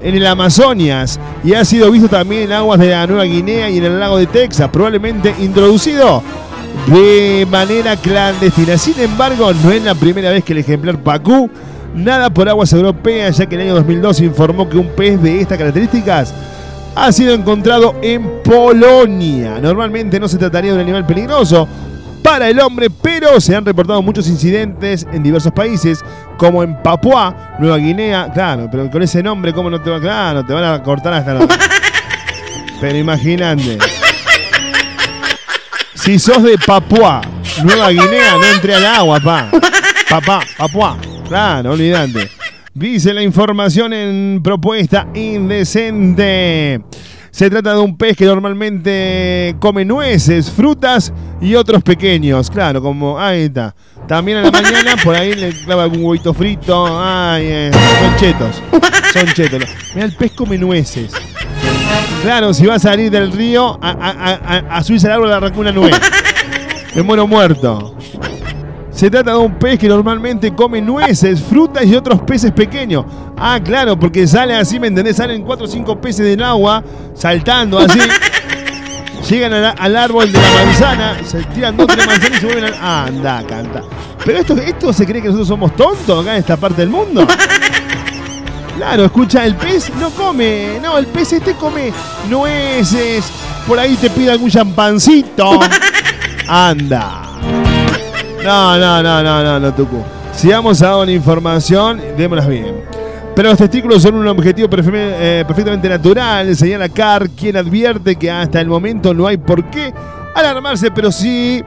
[0.00, 3.78] en el Amazonas, y ha sido visto también en aguas de la Nueva Guinea y
[3.78, 6.22] en el lago de Texas, probablemente introducido
[6.86, 8.78] de manera clandestina.
[8.78, 11.50] Sin embargo, no es la primera vez que el ejemplar Pacú
[11.94, 15.20] nada por aguas europeas, ya que en el año 2002 se informó que un pez
[15.20, 16.34] de estas características
[16.94, 19.58] ha sido encontrado en Polonia.
[19.60, 21.68] Normalmente no se trataría de un animal peligroso
[22.22, 26.04] para el hombre, pero se han reportado muchos incidentes en diversos países,
[26.36, 28.30] como en Papua, Nueva Guinea.
[28.32, 30.00] Claro, pero con ese nombre, ¿cómo no te va?
[30.00, 31.46] Claro, te van a cortar hasta la...
[32.80, 33.78] Pero imagínate.
[36.06, 37.20] Si sos de Papua,
[37.64, 39.50] Nueva Guinea, no entre al agua, pa.
[40.08, 40.96] Papá, Papua.
[41.26, 42.30] Claro, olvidante.
[42.72, 46.80] Dice la información en propuesta indecente.
[47.32, 52.52] Se trata de un pez que normalmente come nueces, frutas y otros pequeños.
[52.52, 53.18] Claro, como.
[53.18, 53.74] Ahí está.
[54.06, 56.86] También a la mañana por ahí le clava algún huevito frito.
[57.02, 58.62] Ay, eh, son chetos.
[59.12, 59.64] Son chetos.
[59.92, 61.10] Mira, el pez come nueces.
[62.22, 65.34] Claro, si va a salir del río, a, a, a, a subirse al árbol le
[65.34, 65.94] arrancó una nuez.
[66.94, 67.94] Me muero muerto.
[68.90, 73.04] Se trata de un pez que normalmente come nueces, frutas y otros peces pequeños.
[73.36, 75.16] Ah, claro, porque sale así, ¿me entendés?
[75.16, 76.82] Salen 4 o 5 peces del agua,
[77.14, 77.98] saltando así.
[79.28, 82.72] Llegan al, al árbol de la manzana, se tiran dos tres manzanas y se vuelven
[82.72, 82.76] a...
[82.80, 83.82] Ah, anda, canta.
[84.24, 87.26] Pero esto, esto se cree que nosotros somos tontos acá en esta parte del mundo.
[88.76, 91.92] Claro, escucha, el pez no come, no, el pez este come
[92.28, 93.24] nueces,
[93.66, 95.58] por ahí te pide algún champancito.
[96.48, 97.22] Anda.
[98.44, 100.04] No, no, no, no, no, no, Tucu.
[100.32, 102.84] Si vamos a dar una información, démoslas bien.
[103.34, 108.60] Pero los testículos son un objetivo eh, perfectamente natural, señala Carr, quien advierte que hasta
[108.60, 109.92] el momento no hay por qué
[110.34, 111.64] alarmarse, pero si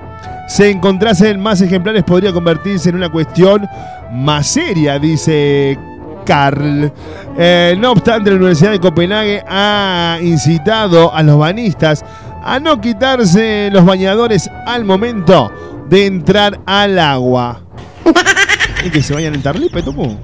[0.47, 3.67] se encontrasen más ejemplares podría convertirse en una cuestión
[4.11, 5.77] más seria, dice
[6.25, 6.91] Carl.
[7.37, 12.03] Eh, no obstante, la Universidad de Copenhague ha incitado a los banistas
[12.43, 15.51] a no quitarse los bañadores al momento
[15.89, 17.61] de entrar al agua.
[18.85, 20.17] ¿Y que se vayan en Tarlipe, Tucu?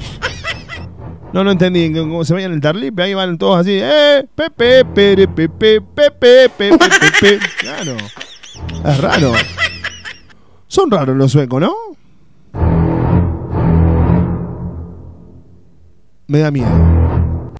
[1.35, 1.91] No, no entendí.
[1.91, 3.77] Como se vayan el tarlipe, ahí van todos así.
[3.81, 7.39] Eh, pepe, pere, pepe, pepe, pepe, pepe.
[7.59, 7.97] Claro.
[8.85, 9.33] Es raro.
[10.65, 11.75] Son raros los suecos, ¿no?
[16.27, 17.53] Me da miedo.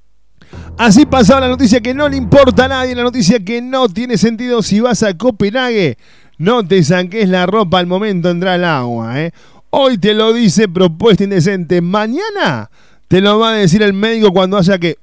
[0.78, 4.18] Así pasaba la noticia que no le importa a nadie, la noticia que no tiene
[4.18, 5.98] sentido si vas a Copenhague.
[6.38, 9.22] No te saques la ropa al momento de entrar al agua.
[9.22, 9.32] ¿eh?
[9.70, 11.80] Hoy te lo dice propuesta indecente.
[11.82, 12.70] Mañana
[13.08, 14.98] te lo va a decir el médico cuando haya que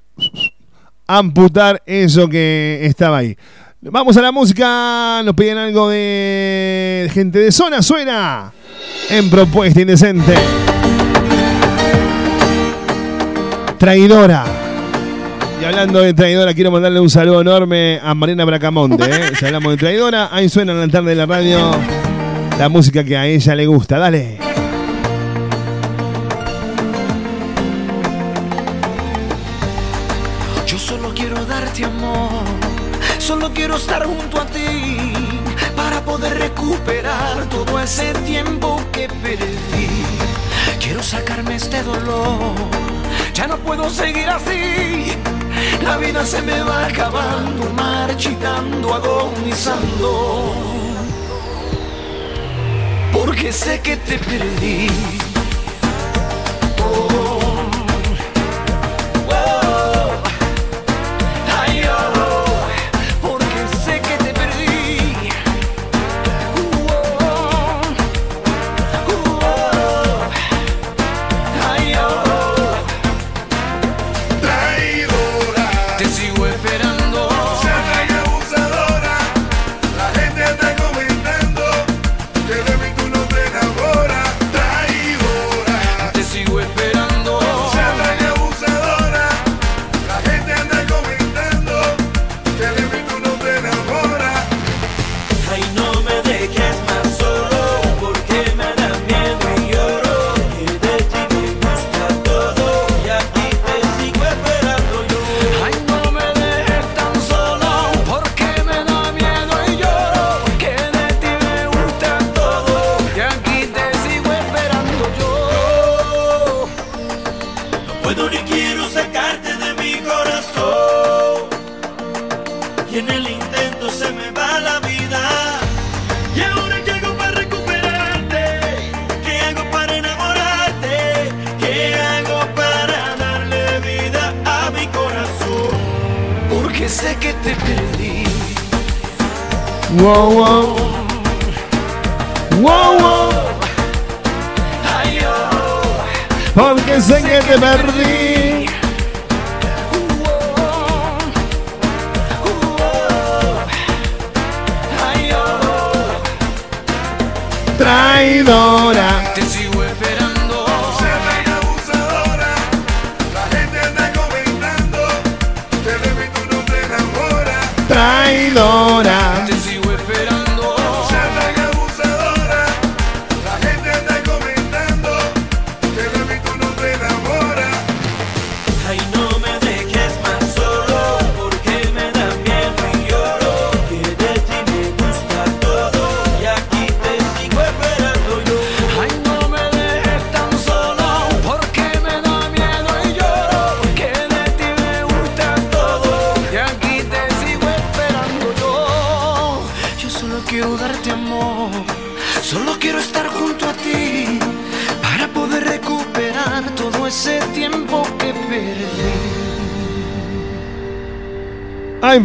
[1.07, 3.37] amputar eso que estaba ahí.
[3.81, 5.23] Vamos a la música.
[5.25, 7.81] Nos piden algo de gente de zona.
[7.81, 8.53] Suena
[9.09, 10.35] en propuesta indecente.
[13.83, 14.45] Traidora.
[15.61, 19.03] Y hablando de traidora, quiero mandarle un saludo enorme a Mariana Bracamonte.
[19.03, 19.33] ¿eh?
[19.37, 21.73] Si hablamos de traidora, ahí suena en la tarde de la radio
[22.61, 23.99] la música que a ella le gusta.
[23.99, 24.39] Dale.
[30.65, 32.45] Yo solo quiero darte amor,
[33.19, 35.13] solo quiero estar junto a ti
[35.75, 39.89] para poder recuperar todo ese tiempo que perdí.
[40.79, 42.55] Quiero sacarme este dolor,
[43.35, 45.13] ya no puedo seguir así.
[45.83, 50.55] La vida se me va acabando, marchitando, agonizando.
[53.13, 54.89] Porque sé que te perdí.
[56.81, 57.42] Oh.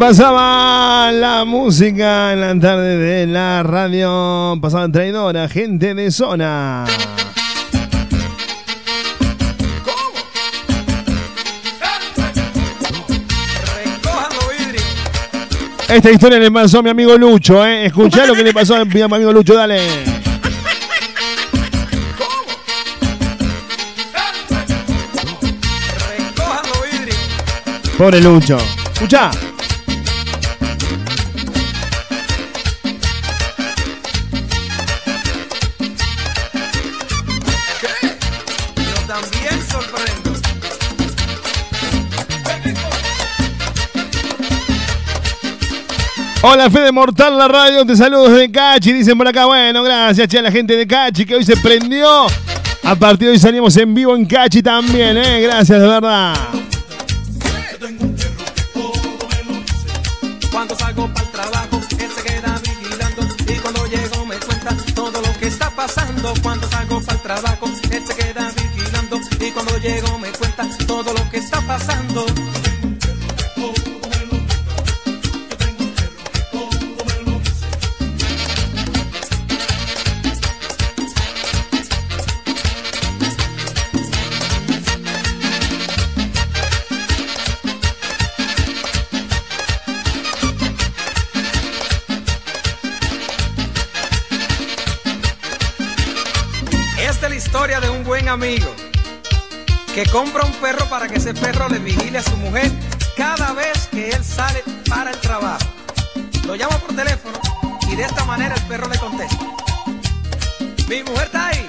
[0.07, 4.57] Pasaba la música en la tarde de la radio.
[4.61, 6.85] Pasaba traidora, gente de zona.
[15.89, 17.87] Esta historia le pasó a mi amigo Lucho, ¿eh?
[17.87, 19.81] Escuchá lo que le pasó a mi amigo Lucho, dale.
[27.97, 28.57] Pobre Lucho.
[28.93, 29.31] Escuchá.
[46.41, 50.39] Hola Fede Mortal, la radio, te saludo desde Cachi, dicen por acá, bueno, gracias che,
[50.39, 52.27] a la gente de Cachi que hoy se prendió
[52.83, 55.41] A partir de hoy salimos en vivo en Cachi también, ¿eh?
[55.41, 56.35] Gracias, de verdad.
[60.49, 65.21] Cuando salgo para el trabajo, él se queda vigilando y cuando llego me cuenta todo
[65.21, 66.33] lo que está pasando.
[66.41, 68.66] Cuando salgo para el trabajo, él se queda vigilando
[69.47, 72.25] y cuando llego me cuenta todo lo que está pasando.
[97.35, 98.86] Historia de un buen amigo
[99.97, 102.71] que compra un perro para que ese perro le vigile a su mujer
[103.15, 105.65] cada vez que él sale para el trabajo.
[106.45, 107.39] Lo llama por teléfono
[107.89, 109.43] y de esta manera el perro le contesta.
[110.87, 111.67] Mi mujer está ahí.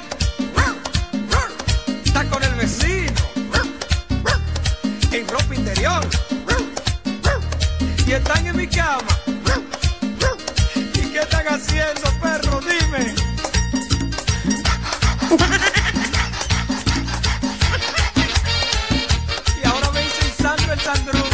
[2.04, 3.14] Está con el vecino.
[5.10, 6.06] En ropa interior.
[8.06, 9.08] Y están en mi cama.
[10.74, 12.60] ¿Y qué están haciendo, perro?
[12.60, 13.14] Dime.
[20.88, 21.27] Sandro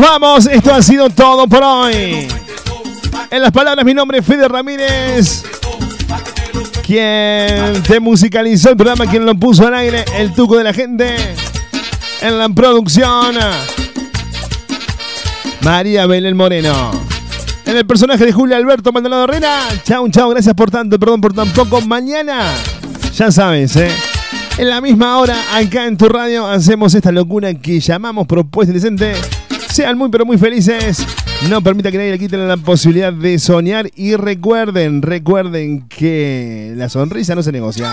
[0.00, 0.46] vamos.
[0.46, 2.26] Esto ha sido todo por hoy.
[3.30, 5.44] En las palabras, mi nombre es Fede Ramírez.
[6.82, 11.14] Quien te musicalizó el programa, quien lo puso al aire, el tuco de la gente.
[12.20, 13.36] En la producción,
[15.60, 16.90] María Belén Moreno.
[17.64, 19.60] En el personaje de Julio Alberto Maldonado Herrera.
[19.84, 21.80] Chau, chau, gracias por tanto, perdón por tan poco.
[21.82, 22.52] Mañana,
[23.14, 23.90] ya sabes, ¿eh?
[24.58, 29.14] En la misma hora, acá en tu radio, hacemos esta locura que llamamos Propuesta Indecente.
[29.72, 31.06] Sean muy, pero muy felices.
[31.48, 33.90] No permita que nadie le quite la posibilidad de soñar.
[33.94, 37.92] Y recuerden, recuerden que la sonrisa no se negocia.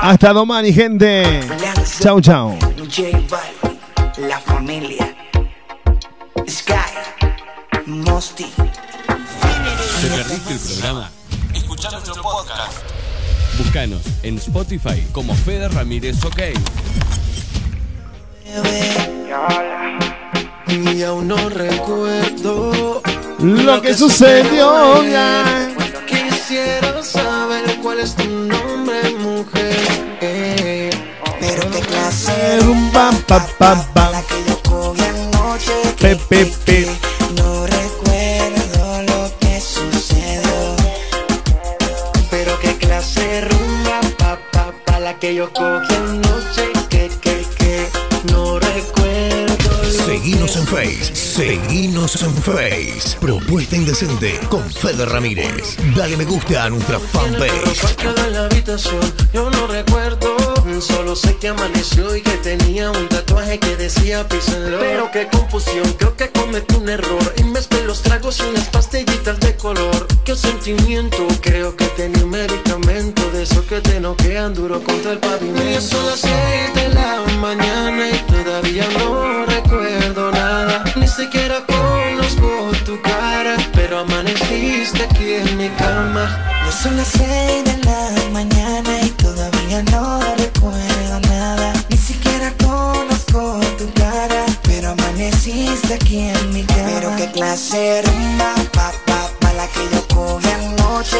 [0.00, 1.40] Hasta domani, gente.
[2.00, 2.56] Chau, chau.
[4.28, 5.12] La familia,
[6.48, 6.74] Sky,
[7.86, 8.46] Mosty.
[8.46, 11.10] ¿Te perdiste el programa?
[11.52, 12.78] Escucha nuestro podcast.
[13.58, 16.40] Búscanos en Spotify como Fede Ramírez OK.
[20.68, 23.02] Y aún no recuerdo
[23.38, 25.02] Lo que sucedió.
[26.06, 30.90] Quisiera saber cuál es tu nombre, mujer.
[31.40, 34.22] Pero qué clase Rumba, pa, pa, pa.
[35.08, 36.86] anoche Pe, pe, pe.
[37.36, 40.76] no recuerdo lo que sucedió.
[42.30, 46.23] pero qué clase rumba, pa, pa, pa, la que yo cogí anoche.
[50.24, 53.18] Seguinos en Face, seguinos en Face.
[53.20, 55.76] Propuesta Indecente con Fede Ramírez.
[55.94, 57.52] Dale me gusta a nuestra fanpage.
[57.98, 58.78] En
[59.34, 60.34] yo no recuerdo.
[60.80, 64.78] Solo sé que amaneció y que tenía un tatuaje que decía písenlo.
[64.80, 67.34] Pero qué confusión, creo que cometí un error.
[67.36, 70.06] Y mezclé los tragos unas pastillitas de color.
[70.24, 75.18] Qué sentimiento, creo que tenía un medicamento de esos que te noquean duro contra el
[75.18, 75.70] pavimento.
[75.70, 80.13] Y son las seis de la mañana y todavía no recuerdo
[80.96, 86.24] ni siquiera conozco tu cara, pero amaneciste aquí en mi cama.
[86.64, 93.58] No son las seis de la mañana y todavía no recuerdo nada, ni siquiera conozco
[93.76, 96.90] tu cara, pero amaneciste aquí en mi cama.
[96.94, 101.18] Pero qué clase rumba, pa, pa, la que yo cogí anoche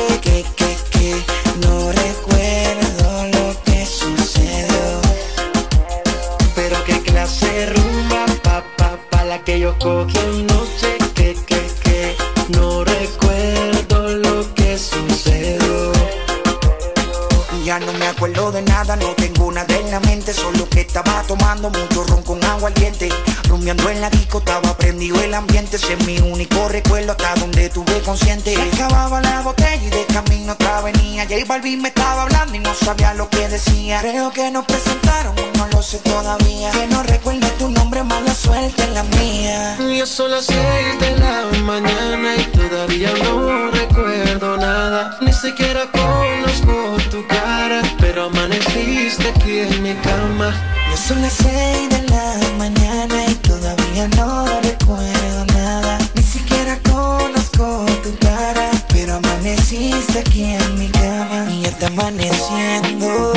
[17.66, 21.22] Ya no me acuerdo de nada, no tengo nada en la mente Solo que estaba
[21.28, 23.08] tomando mucho ron con agua al diente.
[23.48, 25.76] Rumbeando en la disco, estaba prendido el ambiente.
[25.76, 28.54] Ese es mi único recuerdo hasta donde tuve consciente.
[28.54, 32.58] Se acababa la botella y de camino otra venía J Balvin me estaba hablando y
[32.58, 34.00] no sabía lo que decía.
[34.00, 36.70] Creo que nos presentaron, no lo sé todavía.
[36.72, 39.76] Que no recuerdo tu nombre, mala suerte en la mía.
[39.96, 45.18] Ya son las seis de la mañana y todavía no recuerdo nada.
[45.20, 50.52] Ni siquiera conozco tu cara, pero amaneciste aquí en mi cama.
[50.96, 55.98] Son las seis de la mañana y todavía no recuerdo nada.
[56.14, 61.46] Ni siquiera conozco tu cara, pero amaneciste aquí en mi cama.
[61.50, 63.34] Y ya está amaneciendo,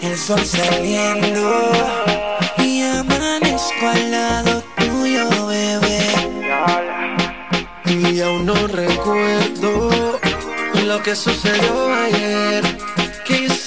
[0.00, 1.72] el sol saliendo.
[2.58, 6.06] Y amanezco al lado tuyo, bebé.
[7.86, 10.20] Y aún no recuerdo
[10.86, 12.89] lo que sucedió ayer.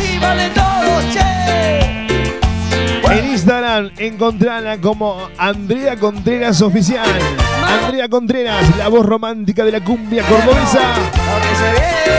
[3.10, 7.18] En Instagram, encontrala como Andrea Contreras Oficial.
[7.66, 10.94] Andrea Contreras, la voz romántica de la cumbia cordobesa,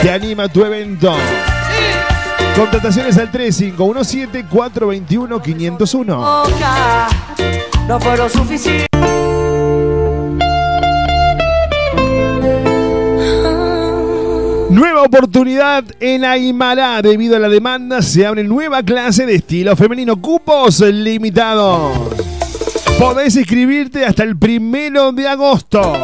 [0.02, 1.14] te anima a tu evento.
[2.60, 6.04] Contrataciones al 3517-421-501.
[6.04, 7.08] Boca,
[7.88, 8.86] No fueron suficientes.
[14.68, 17.00] Nueva oportunidad en Aymara.
[17.00, 20.20] Debido a la demanda, se abre nueva clase de estilo femenino.
[20.20, 22.10] Cupos limitados.
[22.98, 25.94] Podés inscribirte hasta el primero de agosto.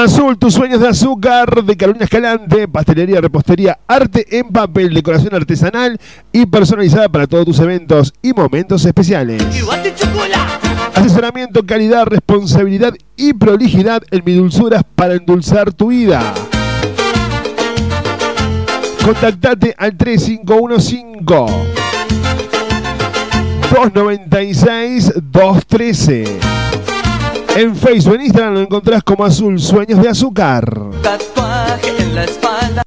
[0.03, 5.99] Azul, tus sueños de azúcar de Carolina Escalante, pastelería, repostería, arte en papel, decoración artesanal
[6.31, 9.43] y personalizada para todos tus eventos y momentos especiales.
[10.95, 16.33] Asesoramiento, calidad, responsabilidad y prolijidad en mi dulzuras para endulzar tu vida.
[19.03, 21.25] Contactate al 3515
[23.69, 26.68] 296 213.
[27.59, 30.63] En Facebook, en Instagram lo encontrás como Azul Sueños de Azúcar.
[31.03, 32.83] Tatuaje en la espalda.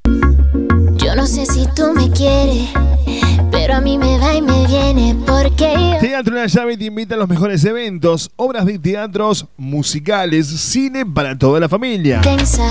[0.96, 2.70] Yo no sé si tú me quieres,
[3.50, 5.98] pero a mí me va y me viene porque yo...
[6.00, 11.36] Teatro La Llave te invita a los mejores eventos, obras de teatros, musicales, cine para
[11.36, 12.22] toda la familia.
[12.22, 12.66] Tensa.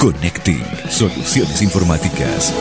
[0.01, 2.55] Connecting Soluciones Informáticas.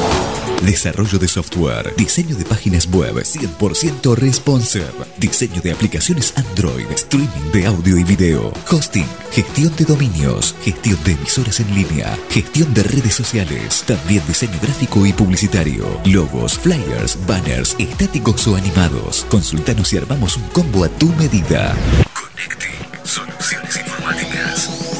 [0.63, 3.15] Desarrollo de software, diseño de páginas web.
[3.15, 4.85] 100% responsive,
[5.17, 11.11] diseño de aplicaciones Android, streaming de audio y video, hosting, gestión de dominios, gestión de
[11.11, 17.75] emisoras en línea, gestión de redes sociales, también diseño gráfico y publicitario, logos, flyers, banners,
[17.77, 19.25] estáticos o animados.
[19.29, 21.75] Consultanos y armamos un combo a tu medida.
[22.13, 22.75] Connecting.
[23.03, 24.94] Soluciones Informáticas.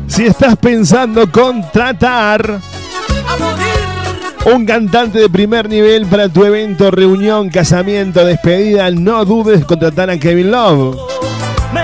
[0.06, 2.62] Si estás pensando contratar
[4.46, 10.20] un cantante de primer nivel para tu evento, reunión, casamiento, despedida, no dudes contratar a
[10.20, 11.09] Kevin Love.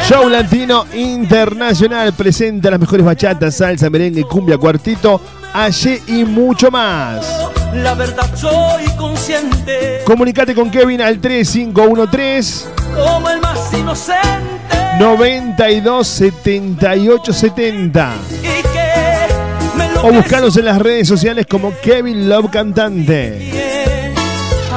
[0.08, 5.22] Show Latino Internacional presenta las mejores bachatas, salsa, merengue, cumbia, cuartito,
[5.54, 7.26] allí y mucho más.
[7.74, 10.02] La verdad soy consciente.
[10.06, 14.56] Comunicate con Kevin al 3513 como el más inocente.
[15.00, 22.28] 92 78 70 y que me lo o buscanos en las redes sociales como Kevin
[22.30, 23.52] Love Cantante.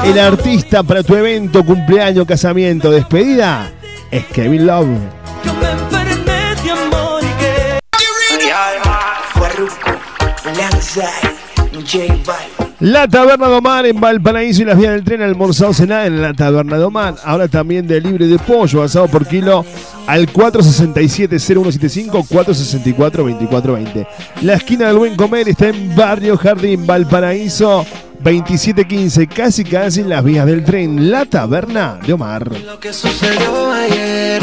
[0.04, 3.72] El artista para tu evento, cumpleaños, casamiento, despedida
[4.10, 4.88] es Kevin Love.
[12.80, 16.32] La Taberna de Omar en Valparaíso y las vías del tren almorzado cenada en la
[16.32, 17.16] Taberna de Omar.
[17.24, 19.64] Ahora también de libre de pollo asado por kilo
[20.06, 24.06] al 467-0175 464-2420.
[24.42, 27.84] La esquina del buen comer está en Barrio Jardín, Valparaíso
[28.20, 31.10] 2715, casi casi en las vías del tren.
[31.10, 32.50] La Taberna de Omar.
[32.60, 34.42] lo que sucedió ayer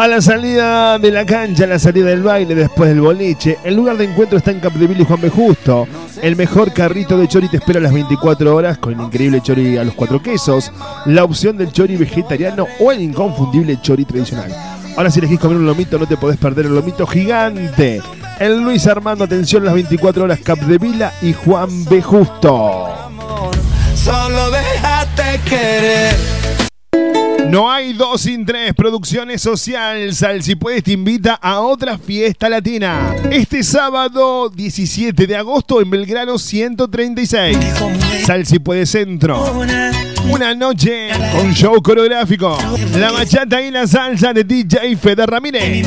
[0.00, 3.76] A la salida de la cancha, a la salida del baile, después del boliche, el
[3.76, 5.28] lugar de encuentro está en Capdeville y Juan B.
[5.28, 5.86] Justo.
[6.22, 9.76] El mejor carrito de chori te espera a las 24 horas con el increíble chori
[9.76, 10.72] a los cuatro quesos,
[11.04, 14.79] la opción del chori vegetariano o el inconfundible chori tradicional.
[14.96, 18.02] Ahora si elegís comer un lomito no te podés perder el lomito gigante.
[18.38, 22.00] El Luis Armando, atención, las 24 horas Capdevila y Juan B.
[22.02, 22.88] Justo.
[23.94, 26.14] solo déjate querer
[27.50, 28.74] No hay dos sin tres.
[28.74, 30.14] Producciones Social.
[30.14, 33.14] Sal si puedes te invita a otra fiesta latina.
[33.30, 37.58] Este sábado 17 de agosto en Belgrano 136.
[38.24, 39.44] Sal si puedes centro.
[40.30, 42.56] Una noche con show coreográfico.
[42.96, 45.86] La bachata y la salsa de DJ Fede Ramírez.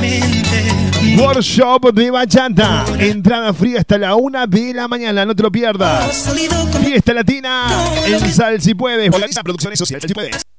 [1.18, 2.86] Workshop de bachata.
[2.99, 5.26] Entrada fría hasta la una de la mañana.
[5.26, 6.30] No te lo pierdas.
[6.84, 7.68] Fiesta latina
[8.06, 9.14] en Sal si puedes.
[9.14, 10.02] Organiza Producciones Social.
[10.02, 10.53] Sal si puedes.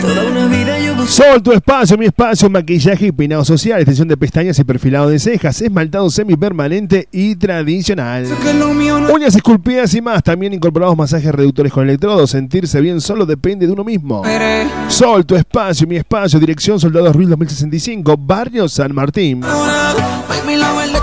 [0.00, 1.06] Toda una vida yo.
[1.06, 5.18] Sol, tu espacio, mi espacio, maquillaje y peinado social, extensión de pestañas y perfilado de
[5.18, 8.26] cejas, esmaltado semipermanente y tradicional.
[9.12, 12.30] Uñas esculpidas y más, también incorporados masajes reductores con electrodos.
[12.30, 14.22] Sentirse bien solo depende de uno mismo.
[14.88, 19.42] Sol, tu espacio, mi espacio, dirección Soldados Ruiz 2065, Barrio San Martín.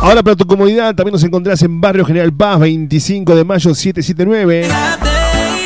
[0.01, 5.12] Ahora para tu comodidad también nos encontrás en Barrio General Paz 25 de mayo 779.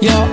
[0.00, 0.28] Yo,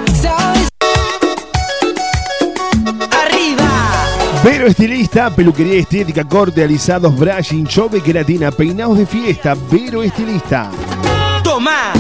[4.44, 9.56] Vero Estilista, peluquería estética, corte, alisados, brushing, show de queratina, peinados de fiesta.
[9.70, 10.72] Vero Estilista.
[11.44, 11.92] Toma.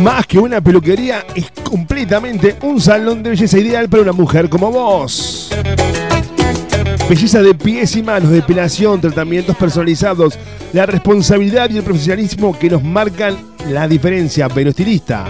[0.00, 4.70] Más que una peluquería, es completamente un salón de belleza ideal para una mujer como
[4.70, 5.50] vos.
[7.08, 10.38] Belleza de pies y manos, depilación, tratamientos personalizados,
[10.72, 13.36] la responsabilidad y el profesionalismo que nos marcan
[13.68, 14.46] la diferencia.
[14.46, 15.24] Vero Estilista.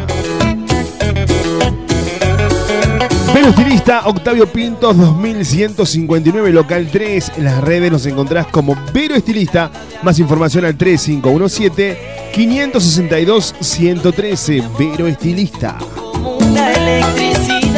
[3.35, 7.33] Vero Estilista, Octavio Pintos 2159, local 3.
[7.37, 9.71] En las redes nos encontrás como Vero Estilista.
[10.03, 14.63] Más información al 3517 562 113.
[14.79, 15.79] Vero Estilista.
[16.41, 17.28] Una eléctrica.